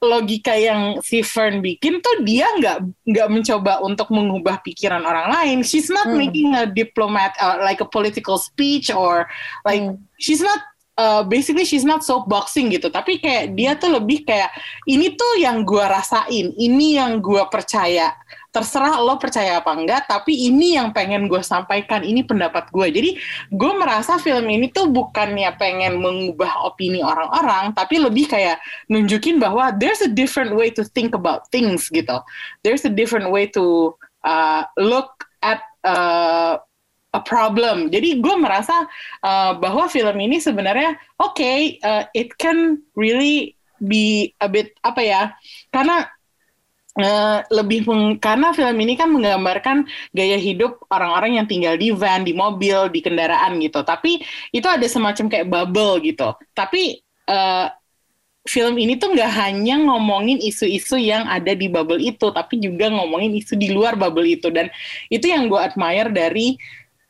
logika 0.00 0.56
yang 0.56 1.04
si 1.04 1.20
Fern 1.20 1.60
bikin 1.60 2.00
tuh 2.00 2.24
dia 2.24 2.48
nggak 2.56 3.04
nggak 3.04 3.28
mencoba 3.28 3.84
untuk 3.84 4.08
mengubah 4.08 4.64
pikiran 4.64 5.04
orang 5.04 5.28
lain. 5.28 5.58
She's 5.60 5.92
not 5.92 6.08
hmm. 6.08 6.16
making 6.16 6.48
a 6.56 6.64
diplomat 6.64 7.36
uh, 7.36 7.60
like 7.60 7.84
a 7.84 7.88
political 7.88 8.40
speech 8.40 8.88
or 8.88 9.28
like 9.68 9.84
hmm. 9.84 10.00
she's 10.16 10.40
not 10.40 10.60
uh, 10.96 11.22
basically 11.24 11.68
she's 11.68 11.84
not 11.84 12.00
so 12.00 12.24
boxing 12.24 12.72
gitu. 12.72 12.88
Tapi 12.88 13.20
kayak 13.20 13.52
dia 13.52 13.76
tuh 13.76 13.92
lebih 14.00 14.24
kayak 14.24 14.48
ini 14.88 15.12
tuh 15.12 15.32
yang 15.36 15.68
gua 15.68 15.92
rasain, 15.92 16.56
ini 16.56 16.96
yang 16.96 17.20
gua 17.20 17.52
percaya 17.52 18.16
terserah 18.50 18.98
lo 18.98 19.14
percaya 19.16 19.62
apa 19.62 19.70
enggak 19.70 20.10
tapi 20.10 20.34
ini 20.50 20.74
yang 20.74 20.90
pengen 20.90 21.30
gue 21.30 21.38
sampaikan 21.38 22.02
ini 22.02 22.26
pendapat 22.26 22.66
gue 22.74 22.86
jadi 22.90 23.10
gue 23.54 23.72
merasa 23.78 24.18
film 24.18 24.50
ini 24.50 24.70
tuh 24.74 24.90
bukannya 24.90 25.54
pengen 25.54 26.02
mengubah 26.02 26.66
opini 26.66 26.98
orang-orang 26.98 27.70
tapi 27.72 28.02
lebih 28.02 28.26
kayak 28.26 28.58
nunjukin 28.90 29.38
bahwa 29.38 29.70
there's 29.78 30.02
a 30.02 30.10
different 30.10 30.50
way 30.54 30.66
to 30.66 30.82
think 30.82 31.14
about 31.14 31.46
things 31.54 31.86
gitu 31.94 32.18
there's 32.66 32.82
a 32.82 32.92
different 32.92 33.30
way 33.30 33.46
to 33.46 33.94
uh, 34.26 34.66
look 34.76 35.30
at 35.40 35.62
uh, 35.86 36.58
a 37.10 37.20
problem. 37.26 37.90
Jadi 37.90 38.22
gue 38.22 38.36
merasa 38.38 38.86
uh, 39.26 39.52
bahwa 39.58 39.90
film 39.90 40.14
ini 40.22 40.38
sebenarnya 40.38 40.94
oke, 41.18 41.34
okay, 41.34 41.82
uh, 41.82 42.06
it 42.14 42.30
can 42.38 42.78
really 42.94 43.58
be 43.82 44.30
a 44.38 44.46
bit 44.46 44.76
apa 44.86 45.02
ya? 45.02 45.22
Karena 45.74 46.06
Uh, 47.00 47.40
lebih 47.48 47.88
meng, 47.88 48.20
karena 48.20 48.52
film 48.52 48.76
ini 48.76 48.92
kan 48.92 49.08
menggambarkan 49.08 49.88
gaya 50.12 50.36
hidup 50.36 50.84
orang-orang 50.92 51.40
yang 51.40 51.46
tinggal 51.48 51.72
di 51.72 51.88
van, 51.96 52.28
di 52.28 52.36
mobil, 52.36 52.92
di 52.92 53.00
kendaraan 53.00 53.56
gitu. 53.56 53.80
Tapi 53.80 54.20
itu 54.52 54.68
ada 54.68 54.84
semacam 54.84 55.32
kayak 55.32 55.48
bubble 55.48 55.96
gitu. 56.04 56.36
Tapi 56.52 57.00
uh, 57.24 57.72
film 58.44 58.76
ini 58.76 59.00
tuh 59.00 59.16
nggak 59.16 59.32
hanya 59.32 59.80
ngomongin 59.80 60.44
isu-isu 60.44 61.00
yang 61.00 61.24
ada 61.24 61.56
di 61.56 61.72
bubble 61.72 62.04
itu, 62.04 62.28
tapi 62.36 62.60
juga 62.60 62.92
ngomongin 62.92 63.32
isu 63.32 63.56
di 63.56 63.72
luar 63.72 63.96
bubble 63.96 64.28
itu. 64.28 64.52
Dan 64.52 64.68
itu 65.08 65.24
yang 65.24 65.48
gue 65.48 65.56
admire 65.56 66.12
dari 66.12 66.60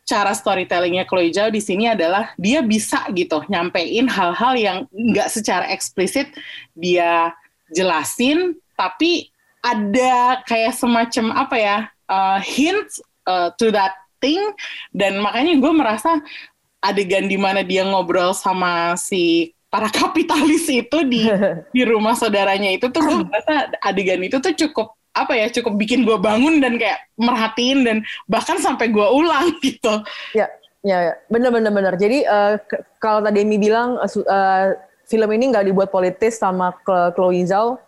cara 0.07 0.31
storytellingnya 0.31 1.03
Chloe 1.03 1.35
Zhao 1.35 1.51
di 1.51 1.59
sini 1.59 1.91
adalah 1.91 2.31
dia 2.39 2.63
bisa 2.63 3.11
gitu 3.11 3.43
nyampein 3.51 4.07
hal-hal 4.07 4.55
yang 4.55 4.79
nggak 4.95 5.35
secara 5.35 5.67
eksplisit 5.75 6.31
dia 6.79 7.35
jelasin, 7.75 8.55
tapi 8.79 9.35
ada 9.61 10.41
kayak 10.49 10.73
semacam 10.77 11.27
apa 11.37 11.57
ya 11.57 11.79
uh, 12.09 12.39
hints 12.41 13.01
uh, 13.29 13.53
to 13.61 13.69
that 13.69 13.97
thing 14.21 14.41
dan 14.93 15.21
makanya 15.21 15.57
gue 15.57 15.73
merasa 15.73 16.21
adegan 16.81 17.29
di 17.29 17.37
mana 17.37 17.61
dia 17.61 17.85
ngobrol 17.85 18.33
sama 18.33 18.97
si 18.97 19.53
para 19.71 19.93
kapitalis 19.93 20.67
itu 20.67 20.99
di 21.07 21.29
di 21.77 21.83
rumah 21.85 22.17
saudaranya 22.17 22.73
itu 22.73 22.89
tuh 22.89 23.01
gue 23.05 23.19
merasa 23.25 23.71
adegan 23.85 24.21
itu 24.25 24.41
tuh 24.41 24.53
cukup 24.57 24.97
apa 25.11 25.35
ya 25.35 25.47
cukup 25.51 25.75
bikin 25.77 26.07
gue 26.07 26.17
bangun 26.17 26.63
dan 26.63 26.79
kayak 26.79 27.03
merhatiin 27.19 27.83
dan 27.83 27.97
bahkan 28.31 28.57
sampai 28.63 28.89
gue 28.89 29.05
ulang 29.05 29.53
gitu. 29.65 30.03
Ya, 30.33 30.47
ya, 30.87 30.99
ya. 31.11 31.15
bener 31.27 31.51
bener 31.51 31.73
bener. 31.75 31.95
Jadi 31.99 32.23
uh, 32.25 32.57
kalau 33.03 33.21
tadi 33.27 33.43
Emi 33.43 33.59
bilang 33.59 33.99
uh, 33.99 34.07
uh, 34.07 34.79
film 35.11 35.29
ini 35.35 35.51
nggak 35.51 35.67
dibuat 35.67 35.91
politis 35.91 36.39
sama 36.39 36.71
Chloe 36.87 37.43
Zhao, 37.43 37.83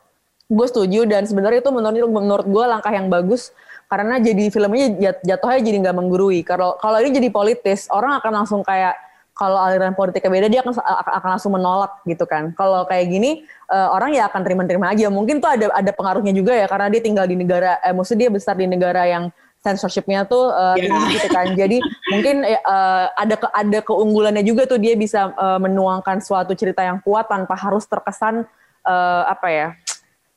gue 0.53 0.67
setuju 0.69 1.09
dan 1.09 1.25
sebenarnya 1.25 1.65
itu 1.65 1.73
menurut 1.73 2.11
menurut 2.12 2.47
gue 2.47 2.65
langkah 2.69 2.93
yang 2.93 3.09
bagus 3.09 3.51
karena 3.93 4.17
jadi 4.21 4.49
filmnya 4.49 4.87
jat, 4.97 5.17
jatuhnya 5.21 5.61
jadi 5.61 5.77
nggak 5.85 5.97
menggurui. 5.97 6.41
Kalau 6.45 6.81
kalau 6.81 6.97
ini 7.01 7.12
jadi 7.12 7.29
politis, 7.29 7.93
orang 7.93 8.17
akan 8.21 8.33
langsung 8.41 8.61
kayak 8.65 8.97
kalau 9.33 9.61
aliran 9.61 9.93
politiknya 9.97 10.33
beda 10.33 10.49
dia 10.49 10.61
akan 10.65 10.73
akan 11.21 11.29
langsung 11.37 11.53
menolak 11.53 12.01
gitu 12.09 12.25
kan. 12.25 12.57
Kalau 12.57 12.88
kayak 12.88 13.12
gini 13.12 13.45
uh, 13.69 13.93
orang 13.93 14.17
ya 14.17 14.33
akan 14.33 14.41
terima-terima 14.45 14.93
aja. 14.93 15.12
Mungkin 15.12 15.45
tuh 15.45 15.53
ada 15.53 15.69
ada 15.77 15.93
pengaruhnya 15.93 16.33
juga 16.33 16.57
ya 16.57 16.65
karena 16.69 16.88
dia 16.88 17.01
tinggal 17.05 17.29
di 17.29 17.37
negara 17.37 17.77
eh 17.85 17.93
maksudnya 17.93 18.29
dia 18.29 18.31
besar 18.33 18.57
di 18.57 18.65
negara 18.65 19.05
yang 19.05 19.29
censorshipnya 19.62 20.25
tuh 20.25 20.51
uh, 20.53 20.73
yeah. 20.77 20.88
tinggi 20.88 21.05
gitu 21.17 21.29
kan. 21.29 21.47
Jadi 21.53 21.79
mungkin 22.12 22.37
uh, 22.45 23.07
ada 23.12 23.35
ke, 23.37 23.49
ada 23.53 23.79
keunggulannya 23.85 24.45
juga 24.45 24.65
tuh 24.65 24.81
dia 24.81 24.97
bisa 24.97 25.37
uh, 25.37 25.61
menuangkan 25.61 26.25
suatu 26.25 26.57
cerita 26.57 26.81
yang 26.81 26.97
kuat 27.05 27.29
tanpa 27.29 27.55
harus 27.61 27.85
terkesan 27.85 28.49
uh, 28.88 29.23
apa 29.29 29.49
ya? 29.53 29.69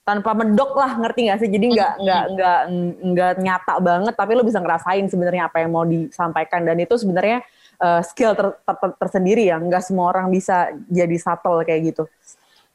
Tanpa 0.05 0.37
medok 0.37 0.77
lah 0.77 1.01
ngerti 1.01 1.19
nggak 1.27 1.39
sih? 1.41 1.49
Jadi 1.49 1.65
nggak 1.73 1.93
nggak 1.97 2.23
nggak 2.37 2.59
nggak 3.01 3.33
nyata 3.41 3.75
banget 3.81 4.13
tapi 4.13 4.31
lo 4.37 4.45
bisa 4.45 4.61
ngerasain 4.61 5.05
sebenarnya 5.09 5.49
apa 5.49 5.65
yang 5.65 5.73
mau 5.73 5.83
disampaikan. 5.83 6.61
Dan 6.61 6.77
itu 6.77 6.93
sebenarnya 6.95 7.41
uh, 7.81 8.05
skill 8.05 8.37
ter, 8.37 8.53
ter, 8.53 8.75
ter, 8.77 8.89
tersendiri 9.01 9.49
ya 9.49 9.57
nggak 9.57 9.81
semua 9.81 10.13
orang 10.13 10.29
bisa 10.29 10.71
jadi 10.87 11.17
subtle 11.17 11.65
kayak 11.65 11.91
gitu. 11.91 12.03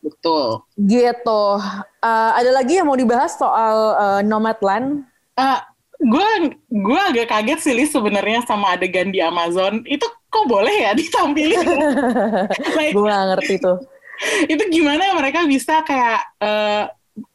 Betul. 0.02 0.66
Gitu. 0.74 1.42
Uh, 2.02 2.30
ada 2.34 2.50
lagi 2.50 2.82
yang 2.82 2.90
mau 2.90 2.98
dibahas 2.98 3.38
soal 3.38 3.76
uh, 3.94 4.20
Nomadland 4.26 5.06
uh, 5.38 5.60
gue 6.00 6.28
gue 6.72 7.00
agak 7.12 7.28
kaget 7.28 7.60
sih 7.60 7.86
sebenarnya 7.88 8.40
sama 8.48 8.74
adegan 8.74 9.12
di 9.12 9.20
Amazon. 9.20 9.84
Itu 9.84 10.08
kok 10.32 10.48
boleh 10.48 10.88
ya 10.88 10.96
ditampilin? 10.96 11.60
Like, 12.76 12.92
gue 12.96 13.04
gak 13.04 13.26
ngerti 13.36 13.54
tuh. 13.60 13.78
Itu 14.48 14.62
gimana 14.72 15.16
mereka 15.16 15.44
bisa 15.44 15.84
kayak 15.84 16.20
uh, 16.40 16.84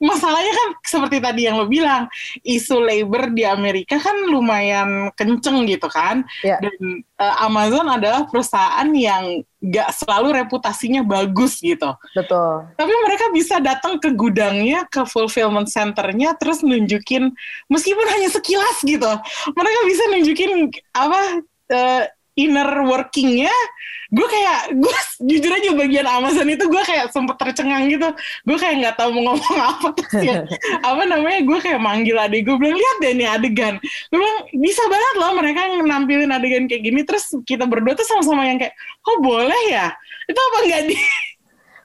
masalahnya 0.02 0.54
kan 0.54 0.70
seperti 0.84 1.18
tadi 1.22 1.42
yang 1.48 1.62
lo 1.62 1.66
bilang 1.70 2.10
isu 2.42 2.82
labor 2.82 3.32
di 3.32 3.44
Amerika 3.48 3.98
kan 4.02 4.16
lumayan 4.28 5.10
kenceng 5.16 5.66
gitu 5.70 5.88
kan. 5.90 6.28
Yeah. 6.42 6.62
dan 6.62 7.06
uh, 7.20 7.36
Amazon 7.46 7.88
adalah 7.90 8.28
perusahaan 8.30 8.90
yang 8.94 9.42
gak 9.66 9.90
selalu 9.98 10.46
reputasinya 10.46 11.02
bagus 11.02 11.58
gitu. 11.58 11.90
Betul. 12.14 12.70
Tapi 12.78 12.94
mereka 13.06 13.26
bisa 13.34 13.58
datang 13.58 13.98
ke 13.98 14.14
gudangnya 14.14 14.86
ke 14.90 15.04
fulfillment 15.10 15.68
centernya 15.72 16.38
terus 16.38 16.62
nunjukin 16.62 17.34
meskipun 17.72 18.08
hanya 18.14 18.30
sekilas 18.30 18.78
gitu 18.86 19.12
mereka 19.54 19.80
bisa 19.90 20.04
nunjukin 20.12 20.52
apa 20.94 21.22
uh, 21.72 22.04
inner 22.36 22.70
workingnya 22.84 23.56
gue 24.14 24.28
kayak 24.30 24.78
gue 24.78 24.98
jujur 25.26 25.52
aja 25.52 25.70
bagian 25.74 26.08
Amazon 26.08 26.46
itu 26.46 26.66
gue 26.70 26.84
kayak 26.86 27.10
sempet 27.10 27.36
tercengang 27.42 27.90
gitu. 27.90 28.10
Gue 28.46 28.58
kayak 28.62 28.76
nggak 28.86 28.96
tahu 29.02 29.10
mau 29.18 29.34
ngomong 29.34 29.58
apa 29.76 29.88
terus 29.98 30.14
ya. 30.22 30.36
Apa 30.86 31.04
namanya 31.10 31.42
gue 31.42 31.58
kayak 31.60 31.82
manggil 31.82 32.16
adik 32.22 32.46
gue 32.46 32.56
bilang 32.56 32.78
lihat 32.78 32.98
deh 33.02 33.14
nih 33.18 33.28
adegan. 33.28 33.76
Gue 34.14 34.18
bilang 34.22 34.40
bisa 34.54 34.84
banget 34.86 35.14
loh 35.18 35.32
mereka 35.34 35.62
nampilin 35.82 36.32
adegan 36.32 36.70
kayak 36.70 36.84
gini. 36.86 37.02
Terus 37.02 37.34
kita 37.44 37.66
berdua 37.66 37.98
tuh 37.98 38.06
sama-sama 38.06 38.46
yang 38.46 38.62
kayak 38.62 38.78
oh 39.10 39.18
boleh 39.20 39.62
ya? 39.74 39.90
Itu 40.30 40.38
apa 40.38 40.58
nggak 40.70 40.82
di 40.86 40.98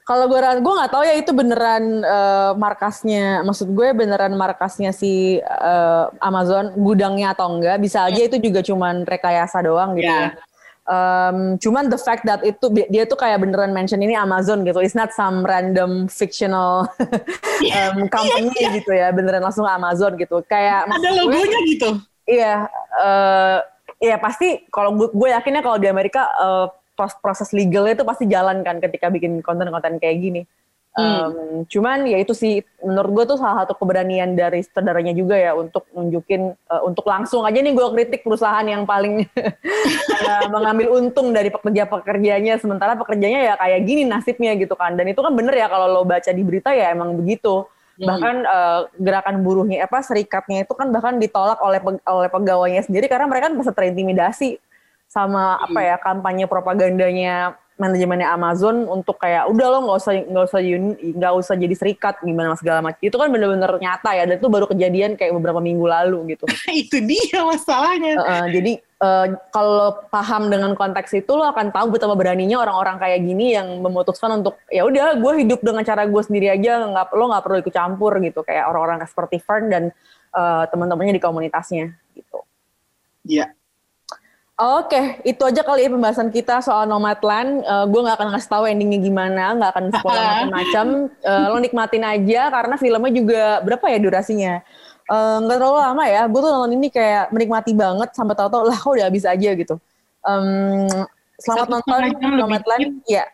kalau 0.05 0.25
gue 0.27 0.39
gue 0.39 0.73
nggak 0.81 0.91
tahu 0.91 1.03
ya 1.05 1.15
itu 1.15 1.31
beneran 1.31 2.03
uh, 2.03 2.51
markasnya 2.57 3.45
maksud 3.45 3.69
gue 3.71 3.93
beneran 3.93 4.33
markasnya 4.33 4.91
si 4.91 5.37
uh, 5.41 6.09
Amazon 6.19 6.73
gudangnya 6.75 7.37
atau 7.37 7.53
enggak 7.53 7.77
bisa 7.79 8.09
aja 8.09 8.21
itu 8.25 8.41
juga 8.41 8.65
cuman 8.65 9.05
rekayasa 9.05 9.61
doang 9.61 9.95
gitu. 9.95 10.09
Yeah. 10.09 10.33
ya 10.35 10.49
um, 10.91 11.57
cuman 11.57 11.87
the 11.91 11.99
fact 11.99 12.25
that 12.25 12.41
itu 12.41 12.67
dia 12.89 13.03
tuh 13.05 13.17
kayak 13.19 13.41
beneran 13.43 13.71
mention 13.75 14.01
ini 14.01 14.17
Amazon 14.17 14.65
gitu. 14.65 14.81
It's 14.81 14.97
not 14.97 15.13
some 15.13 15.45
random 15.45 16.11
fictional 16.11 16.87
um, 17.77 17.97
company 18.09 18.51
yeah, 18.57 18.69
yeah. 18.69 18.71
gitu 18.75 18.91
ya 18.91 19.07
beneran 19.13 19.43
langsung 19.45 19.67
Amazon 19.67 20.17
gitu. 20.17 20.41
Kayak 20.45 20.89
ada 20.89 21.09
logonya 21.13 21.59
gue, 21.61 21.71
gitu? 21.77 21.89
Iya 22.25 22.69
uh, 23.01 23.59
iya 24.01 24.15
pasti 24.17 24.65
kalau 24.69 24.97
gue, 24.97 25.09
gue 25.13 25.29
yakinnya 25.33 25.61
kalau 25.61 25.77
di 25.77 25.87
Amerika 25.89 26.29
uh, 26.37 26.67
proses 27.21 27.49
legalnya 27.55 27.97
itu 27.97 28.05
pasti 28.05 28.25
jalan 28.27 28.61
kan 28.61 28.77
ketika 28.83 29.07
bikin 29.09 29.39
konten-konten 29.41 29.97
kayak 29.97 30.17
gini. 30.19 30.41
Hmm. 30.91 31.23
Um, 31.31 31.63
cuman 31.71 32.03
ya 32.03 32.19
itu 32.19 32.35
sih 32.35 32.59
menurut 32.83 33.11
gue 33.15 33.25
tuh 33.31 33.37
salah 33.39 33.63
satu 33.63 33.79
keberanian 33.79 34.35
dari 34.35 34.59
saudaranya 34.59 35.15
juga 35.15 35.39
ya 35.39 35.55
untuk 35.55 35.87
nunjukin 35.95 36.51
uh, 36.67 36.83
untuk 36.83 37.07
langsung 37.07 37.47
aja 37.47 37.63
nih 37.63 37.71
gue 37.71 37.87
kritik 37.95 38.27
perusahaan 38.27 38.67
yang 38.67 38.83
paling 38.83 39.23
uh, 39.23 40.47
mengambil 40.55 40.99
untung 40.99 41.31
dari 41.31 41.47
pekerja-pekerjanya 41.47 42.59
sementara 42.59 42.99
pekerjanya 42.99 43.39
ya 43.39 43.53
kayak 43.55 43.87
gini 43.87 44.03
nasibnya 44.03 44.51
gitu 44.59 44.75
kan 44.75 44.99
dan 44.99 45.07
itu 45.07 45.23
kan 45.23 45.31
bener 45.31 45.55
ya 45.55 45.71
kalau 45.71 45.87
lo 45.87 46.03
baca 46.03 46.27
di 46.27 46.43
berita 46.43 46.75
ya 46.75 46.91
emang 46.91 47.15
begitu 47.15 47.63
hmm. 47.95 48.07
bahkan 48.11 48.35
uh, 48.43 48.79
gerakan 48.99 49.47
buruhnya 49.47 49.87
apa 49.87 50.03
serikatnya 50.03 50.67
itu 50.67 50.75
kan 50.75 50.91
bahkan 50.91 51.15
ditolak 51.23 51.63
oleh 51.63 51.79
oleh 52.03 52.27
pegawainya 52.27 52.83
sendiri 52.83 53.07
karena 53.07 53.31
mereka 53.31 53.47
kan 53.47 53.55
bisa 53.55 53.71
terintimidasi 53.71 54.59
sama 55.11 55.59
hmm. 55.59 55.65
apa 55.67 55.79
ya 55.83 55.95
kampanye 55.99 56.45
propagandanya 56.47 57.59
manajemennya 57.81 58.29
Amazon 58.29 58.85
untuk 58.85 59.17
kayak 59.17 59.49
udah 59.49 59.67
lo 59.73 59.77
nggak 59.89 59.97
usah 59.97 60.13
nggak 60.21 60.45
usah 60.45 60.61
nggak 61.17 61.33
usah 61.33 61.55
jadi 61.57 61.75
serikat 61.75 62.21
gimana 62.21 62.53
segala 62.53 62.85
macam. 62.85 63.01
Itu 63.01 63.17
kan 63.17 63.33
bener-bener 63.33 63.81
nyata 63.81 64.13
ya 64.13 64.29
dan 64.29 64.37
itu 64.37 64.47
baru 64.53 64.69
kejadian 64.69 65.17
kayak 65.17 65.33
beberapa 65.33 65.57
minggu 65.57 65.81
lalu 65.89 66.37
gitu. 66.37 66.45
Itu 66.85 67.01
dia 67.01 67.41
masalahnya. 67.41 68.21
Uh, 68.21 68.47
jadi 68.53 68.73
uh, 69.01 69.27
kalau 69.49 69.97
paham 70.13 70.53
dengan 70.53 70.77
konteks 70.77 71.17
itu 71.17 71.31
lo 71.33 71.49
akan 71.49 71.73
tahu 71.73 71.97
betapa 71.97 72.13
beraninya 72.13 72.61
orang-orang 72.61 73.01
kayak 73.01 73.19
gini 73.25 73.57
yang 73.57 73.81
memutuskan 73.81 74.45
untuk 74.45 74.61
ya 74.69 74.85
udah 74.85 75.17
gue 75.17 75.33
hidup 75.41 75.65
dengan 75.65 75.81
cara 75.81 76.05
gue 76.05 76.21
sendiri 76.21 76.53
aja 76.53 76.85
nggak 76.85 77.17
lo 77.17 77.33
nggak 77.33 77.43
perlu 77.43 77.57
ikut 77.65 77.73
campur 77.73 78.13
gitu. 78.21 78.45
Kayak 78.45 78.69
orang-orang 78.69 79.01
seperti 79.09 79.41
Fern 79.41 79.73
dan 79.73 79.83
uh, 80.37 80.69
teman-temannya 80.69 81.17
di 81.17 81.23
komunitasnya 81.23 81.97
gitu. 82.13 82.45
Iya, 83.25 83.53
Oke, 84.61 84.93
okay, 84.93 85.05
itu 85.25 85.41
aja 85.41 85.65
kali 85.65 85.81
ya 85.81 85.89
pembahasan 85.89 86.29
kita 86.29 86.61
soal 86.61 86.85
Nomadland. 86.85 87.65
Uh, 87.65 87.89
gue 87.89 87.97
nggak 87.97 88.13
akan 88.13 88.29
ngasih 88.29 88.49
tahu 88.53 88.63
endingnya 88.69 89.01
gimana, 89.01 89.57
nggak 89.57 89.69
akan 89.73 89.85
spoiler 89.89 90.21
macam-macam. 90.21 90.87
Uh, 91.25 91.45
lo 91.49 91.57
nikmatin 91.57 92.05
aja 92.05 92.53
karena 92.53 92.75
filmnya 92.77 93.09
juga 93.09 93.43
berapa 93.65 93.85
ya 93.89 93.97
durasinya? 93.97 94.61
Eh, 95.09 95.37
nggak 95.41 95.57
uh, 95.57 95.59
terlalu 95.65 95.79
lama 95.81 96.03
ya. 96.05 96.21
Gue 96.29 96.39
tuh 96.45 96.51
nonton 96.53 96.77
ini 96.77 96.93
kayak 96.93 97.33
menikmati 97.33 97.73
banget 97.73 98.13
sampai 98.13 98.37
tahu-tahu 98.37 98.69
lah 98.69 98.77
kok 98.77 98.91
udah 98.93 99.05
habis 99.09 99.25
aja 99.25 99.49
gitu. 99.49 99.75
Um, 100.21 100.85
selamat 101.41 101.65
satu 101.65 101.71
nonton 101.73 102.01
Nomadland. 102.37 103.01
Iya, 103.09 103.25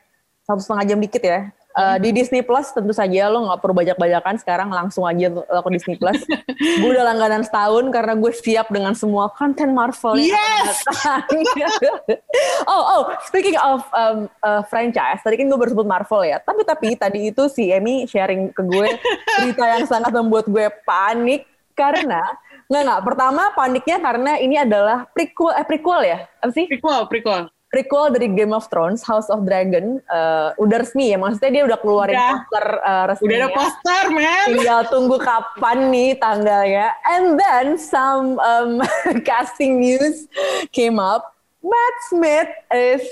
satu 0.48 0.64
setengah 0.64 0.96
jam 0.96 1.00
dikit 1.04 1.28
ya. 1.28 1.52
Uh, 1.78 2.02
di 2.02 2.10
Disney 2.10 2.42
Plus 2.42 2.74
tentu 2.74 2.90
saja 2.90 3.30
lo 3.30 3.46
nggak 3.46 3.62
perlu 3.62 3.78
banyak-banyakan 3.78 4.42
sekarang 4.42 4.74
langsung 4.74 5.06
aja 5.06 5.30
lo 5.30 5.62
ke 5.62 5.70
Disney 5.78 5.94
Plus. 5.94 6.18
gue 6.82 6.90
udah 6.90 7.06
langganan 7.06 7.46
setahun 7.46 7.94
karena 7.94 8.18
gue 8.18 8.34
siap 8.34 8.74
dengan 8.74 8.98
semua 8.98 9.30
konten 9.30 9.78
Marvel. 9.78 10.18
Yes. 10.18 10.82
oh 12.74 12.82
oh, 12.82 13.02
speaking 13.30 13.54
of 13.62 13.86
um, 13.94 14.26
uh, 14.42 14.66
franchise, 14.66 15.22
tadi 15.22 15.38
kan 15.38 15.46
gue 15.46 15.54
baru 15.54 15.78
sebut 15.78 15.86
Marvel 15.86 16.26
ya. 16.26 16.42
Tapi 16.42 16.66
tapi 16.66 16.98
tadi 16.98 17.30
itu 17.30 17.46
si 17.46 17.70
Emmy 17.70 18.10
sharing 18.10 18.50
ke 18.58 18.66
gue 18.66 18.98
berita 19.38 19.66
yang 19.78 19.86
sangat 19.86 20.10
membuat 20.18 20.50
gue 20.50 20.74
panik 20.82 21.46
karena 21.78 22.26
nggak 22.74 22.82
nggak. 22.90 23.02
Pertama 23.06 23.54
paniknya 23.54 23.98
karena 24.02 24.32
ini 24.42 24.58
adalah 24.58 25.06
prequel 25.14 25.54
eh 25.54 25.66
prequel 25.70 26.02
ya 26.10 26.26
apa 26.42 26.50
sih? 26.50 26.66
Prequel 26.66 27.06
prequel 27.06 27.54
prequel 27.68 28.16
dari 28.16 28.32
Game 28.32 28.56
of 28.56 28.72
Thrones, 28.72 29.04
House 29.04 29.28
of 29.28 29.44
Dragon, 29.44 30.00
uh, 30.08 30.56
udah 30.56 30.78
resmi 30.84 31.12
ya, 31.12 31.18
maksudnya 31.20 31.52
dia 31.52 31.64
udah 31.68 31.78
keluarin 31.80 32.16
udah. 32.16 32.30
poster 32.32 32.66
uh, 32.80 33.06
resmi. 33.12 33.26
Udah 33.28 33.38
ada 33.38 33.50
poster, 33.52 34.04
man. 34.16 34.46
Tinggal 34.48 34.82
tunggu 34.88 35.18
kapan 35.20 35.78
nih 35.92 36.10
tanggalnya. 36.16 36.88
And 37.04 37.36
then 37.36 37.76
some 37.76 38.40
um, 38.40 38.80
casting 39.28 39.84
news 39.84 40.32
came 40.72 40.98
up. 40.98 41.36
Matt 41.68 41.96
Smith 42.08 42.52
is 42.72 43.04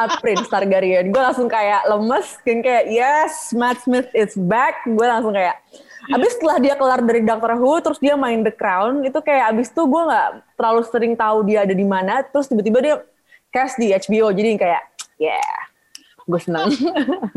a 0.00 0.08
Prince 0.16 0.48
Targaryen. 0.48 1.12
Gue 1.12 1.20
langsung 1.20 1.52
kayak 1.52 1.84
lemes, 1.84 2.40
kan 2.40 2.64
kayak 2.64 2.88
yes, 2.88 3.52
Matt 3.52 3.84
Smith 3.84 4.08
is 4.16 4.32
back. 4.40 4.88
Gue 4.88 5.04
langsung 5.04 5.36
kayak 5.36 5.60
Abis 6.12 6.36
setelah 6.36 6.60
dia 6.60 6.76
kelar 6.76 7.00
dari 7.00 7.24
Doctor 7.24 7.56
Who, 7.56 7.80
terus 7.80 7.96
dia 7.96 8.12
main 8.12 8.44
The 8.44 8.52
Crown, 8.52 9.08
itu 9.08 9.16
kayak 9.24 9.56
abis 9.56 9.72
itu 9.72 9.88
gue 9.88 10.02
nggak 10.04 10.28
terlalu 10.60 10.80
sering 10.84 11.14
tahu 11.16 11.48
dia 11.48 11.64
ada 11.64 11.72
di 11.72 11.86
mana. 11.86 12.20
Terus 12.28 12.44
tiba-tiba 12.52 12.78
dia 12.84 12.94
cast 13.54 13.78
di 13.78 13.94
HBO 13.94 14.34
jadi 14.34 14.58
kayak 14.58 14.82
yeah 15.22 15.70
gue 16.24 16.40
senang. 16.40 16.72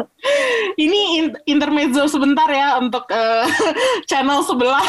Ini 0.83 1.31
intermezzo 1.43 2.07
sebentar 2.07 2.47
ya 2.47 2.79
untuk 2.79 3.03
uh, 3.11 3.45
channel 4.09 4.39
sebelah. 4.43 4.83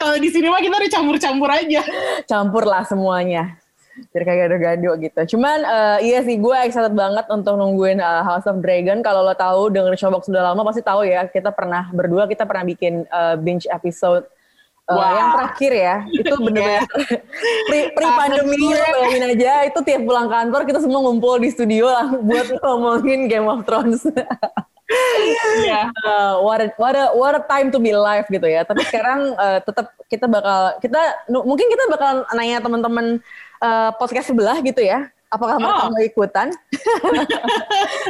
Kalau 0.00 0.16
di 0.18 0.28
sini 0.30 0.50
mah 0.50 0.58
kita 0.58 0.74
udah 0.74 0.90
campur-campur 0.90 1.50
aja. 1.50 1.82
Campur 2.26 2.66
lah 2.66 2.82
semuanya. 2.86 3.58
Biar 4.14 4.22
kayak 4.22 4.38
gado-gado 4.46 4.90
gitu. 5.02 5.20
Cuman 5.34 5.58
uh, 5.66 5.98
iya 6.02 6.22
sih 6.22 6.38
gue 6.38 6.56
excited 6.66 6.94
banget 6.94 7.26
untuk 7.30 7.58
nungguin 7.58 7.98
uh, 7.98 8.22
House 8.22 8.46
of 8.46 8.62
Dragon. 8.62 9.02
Kalau 9.02 9.26
lo 9.26 9.34
tahu 9.34 9.70
denger 9.74 9.98
Showbox 9.98 10.30
sudah 10.30 10.50
lama 10.50 10.62
pasti 10.66 10.82
tahu 10.82 11.06
ya. 11.06 11.26
Kita 11.26 11.50
pernah 11.50 11.90
berdua 11.90 12.30
kita 12.30 12.46
pernah 12.46 12.66
bikin 12.66 13.06
uh, 13.10 13.34
binge 13.38 13.66
episode 13.70 14.26
Uh, 14.88 14.96
wow. 14.96 15.12
yang 15.20 15.28
terakhir 15.36 15.72
ya 15.76 15.96
itu 16.08 16.32
bener-bener 16.48 16.88
pre, 17.68 17.92
pre 17.92 18.08
pandemi 18.08 18.56
lo 18.56 18.72
bayangin 18.72 19.36
aja 19.36 19.68
itu 19.68 19.78
tiap 19.84 20.00
pulang 20.00 20.32
kantor 20.32 20.64
kita 20.64 20.80
semua 20.80 21.04
ngumpul 21.04 21.36
di 21.36 21.52
studio 21.52 21.92
lah 21.92 22.08
buat 22.28 22.48
ngomongin 22.64 23.28
Game 23.28 23.44
of 23.44 23.68
Thrones. 23.68 24.08
Yeah. 25.60 25.92
uh, 26.08 26.40
what 26.40 26.64
a, 26.64 26.72
what 26.80 26.96
a 26.96 27.12
what 27.12 27.36
a 27.36 27.44
time 27.44 27.68
to 27.68 27.76
be 27.76 27.92
alive 27.92 28.24
gitu 28.32 28.48
ya. 28.48 28.64
Tapi 28.64 28.80
sekarang 28.88 29.36
uh, 29.36 29.60
tetap 29.60 29.92
kita 30.08 30.24
bakal 30.24 30.80
kita 30.80 31.00
mungkin 31.28 31.68
kita 31.68 31.84
bakal 31.92 32.24
nanya 32.32 32.64
teman-teman 32.64 33.20
uh, 33.60 33.92
podcast 34.00 34.32
sebelah 34.32 34.56
gitu 34.64 34.80
ya. 34.80 35.12
Apakah 35.28 35.60
mereka 35.60 35.84
oh. 35.84 35.92
mau 35.92 36.00
ikutan? 36.00 36.48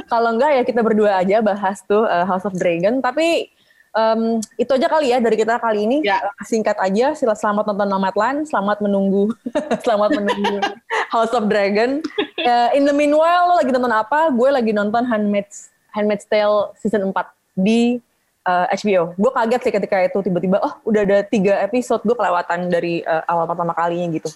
Kalau 0.07 0.31
enggak 0.38 0.51
ya 0.55 0.62
kita 0.62 0.81
berdua 0.87 1.19
aja 1.19 1.43
bahas 1.43 1.83
tuh 1.83 2.07
uh, 2.07 2.23
House 2.23 2.47
of 2.47 2.55
Dragon. 2.55 3.03
Tapi 3.03 3.51
um, 3.99 4.39
itu 4.55 4.71
aja 4.71 4.87
kali 4.87 5.11
ya 5.11 5.19
dari 5.19 5.35
kita 5.35 5.59
kali 5.59 5.85
ini. 5.85 5.99
Ya. 6.07 6.23
Singkat 6.47 6.79
aja, 6.79 7.19
selamat 7.19 7.75
nonton 7.75 7.89
Nomadland, 7.91 8.47
selamat 8.47 8.79
menunggu, 8.79 9.35
selamat 9.85 10.23
menunggu 10.23 10.63
House 11.15 11.35
of 11.35 11.51
Dragon. 11.51 11.99
Uh, 12.39 12.71
in 12.79 12.87
the 12.87 12.95
meanwhile, 12.95 13.51
lo 13.51 13.55
lagi 13.59 13.75
nonton 13.75 13.93
apa? 13.93 14.31
Gue 14.31 14.55
lagi 14.55 14.71
nonton 14.71 15.03
Handmaid's 15.03 15.75
Handmaid's 15.91 16.29
Tale 16.31 16.73
season 16.79 17.11
4 17.11 17.59
di 17.59 17.99
uh, 18.47 18.67
eh, 18.71 18.79
HBO. 18.79 19.19
Gue 19.19 19.31
kaget 19.35 19.61
sih 19.67 19.73
ketika 19.75 19.97
itu 20.05 20.19
tiba-tiba, 20.23 20.63
oh 20.63 20.79
udah 20.87 21.03
ada 21.03 21.19
tiga 21.27 21.59
episode, 21.59 22.05
gue 22.07 22.15
kelewatan 22.15 22.71
dari 22.71 23.03
uh, 23.03 23.25
awal 23.27 23.51
pertama 23.51 23.75
kalinya 23.75 24.07
gitu. 24.15 24.31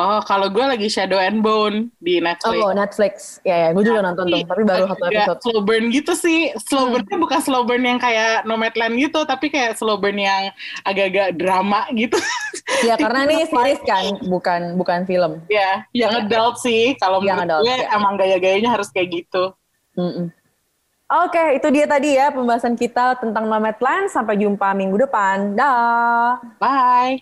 Oh, 0.00 0.20
kalau 0.24 0.48
gue 0.48 0.64
lagi 0.64 0.88
Shadow 0.88 1.20
and 1.20 1.44
Bone 1.44 1.92
di 2.00 2.24
Netflix. 2.24 2.56
Oh, 2.64 2.72
Netflix. 2.72 3.14
Ya, 3.44 3.68
ya, 3.68 3.76
gue 3.76 3.84
juga 3.84 4.00
nonton 4.00 4.32
tuh, 4.32 4.40
tapi 4.48 4.62
baru 4.64 4.88
satu 4.88 5.04
episode. 5.12 5.40
Slow 5.44 5.60
burn 5.60 5.84
gitu 5.92 6.12
sih. 6.16 6.56
Slow 6.56 6.88
hmm. 6.88 6.92
burnnya 6.96 7.16
bukan 7.20 7.40
slow 7.44 7.62
burn 7.68 7.84
yang 7.84 8.00
kayak 8.00 8.48
Nomadland 8.48 8.96
gitu, 8.96 9.28
tapi 9.28 9.52
kayak 9.52 9.76
slow 9.76 10.00
burn 10.00 10.16
yang 10.16 10.48
agak-agak 10.88 11.36
drama 11.36 11.84
gitu. 11.92 12.16
Ya, 12.80 12.96
karena 12.96 13.28
ini 13.28 13.44
series 13.44 13.82
kan, 13.84 14.16
bukan 14.24 14.74
bukan 14.78 15.04
film. 15.04 15.42
Ya, 15.52 15.84
yang 15.92 16.16
ya. 16.16 16.24
adult 16.24 16.62
sih. 16.64 16.96
Kalau 16.96 17.20
menurut 17.20 17.44
adult, 17.44 17.62
gue 17.66 17.76
ya. 17.76 17.92
emang 17.92 18.14
gaya-gayanya 18.16 18.72
harus 18.72 18.88
kayak 18.88 19.20
gitu. 19.20 19.52
Mm 19.98 20.10
-mm. 20.10 20.26
Oke, 21.10 21.58
itu 21.58 21.68
dia 21.74 21.90
tadi 21.90 22.14
ya 22.14 22.30
pembahasan 22.30 22.78
kita 22.78 23.18
tentang 23.18 23.50
Nomadland. 23.50 24.08
Sampai 24.08 24.38
jumpa 24.38 24.70
minggu 24.72 24.96
depan. 25.02 25.58
Dah. 25.58 26.38
Bye. 26.62 27.18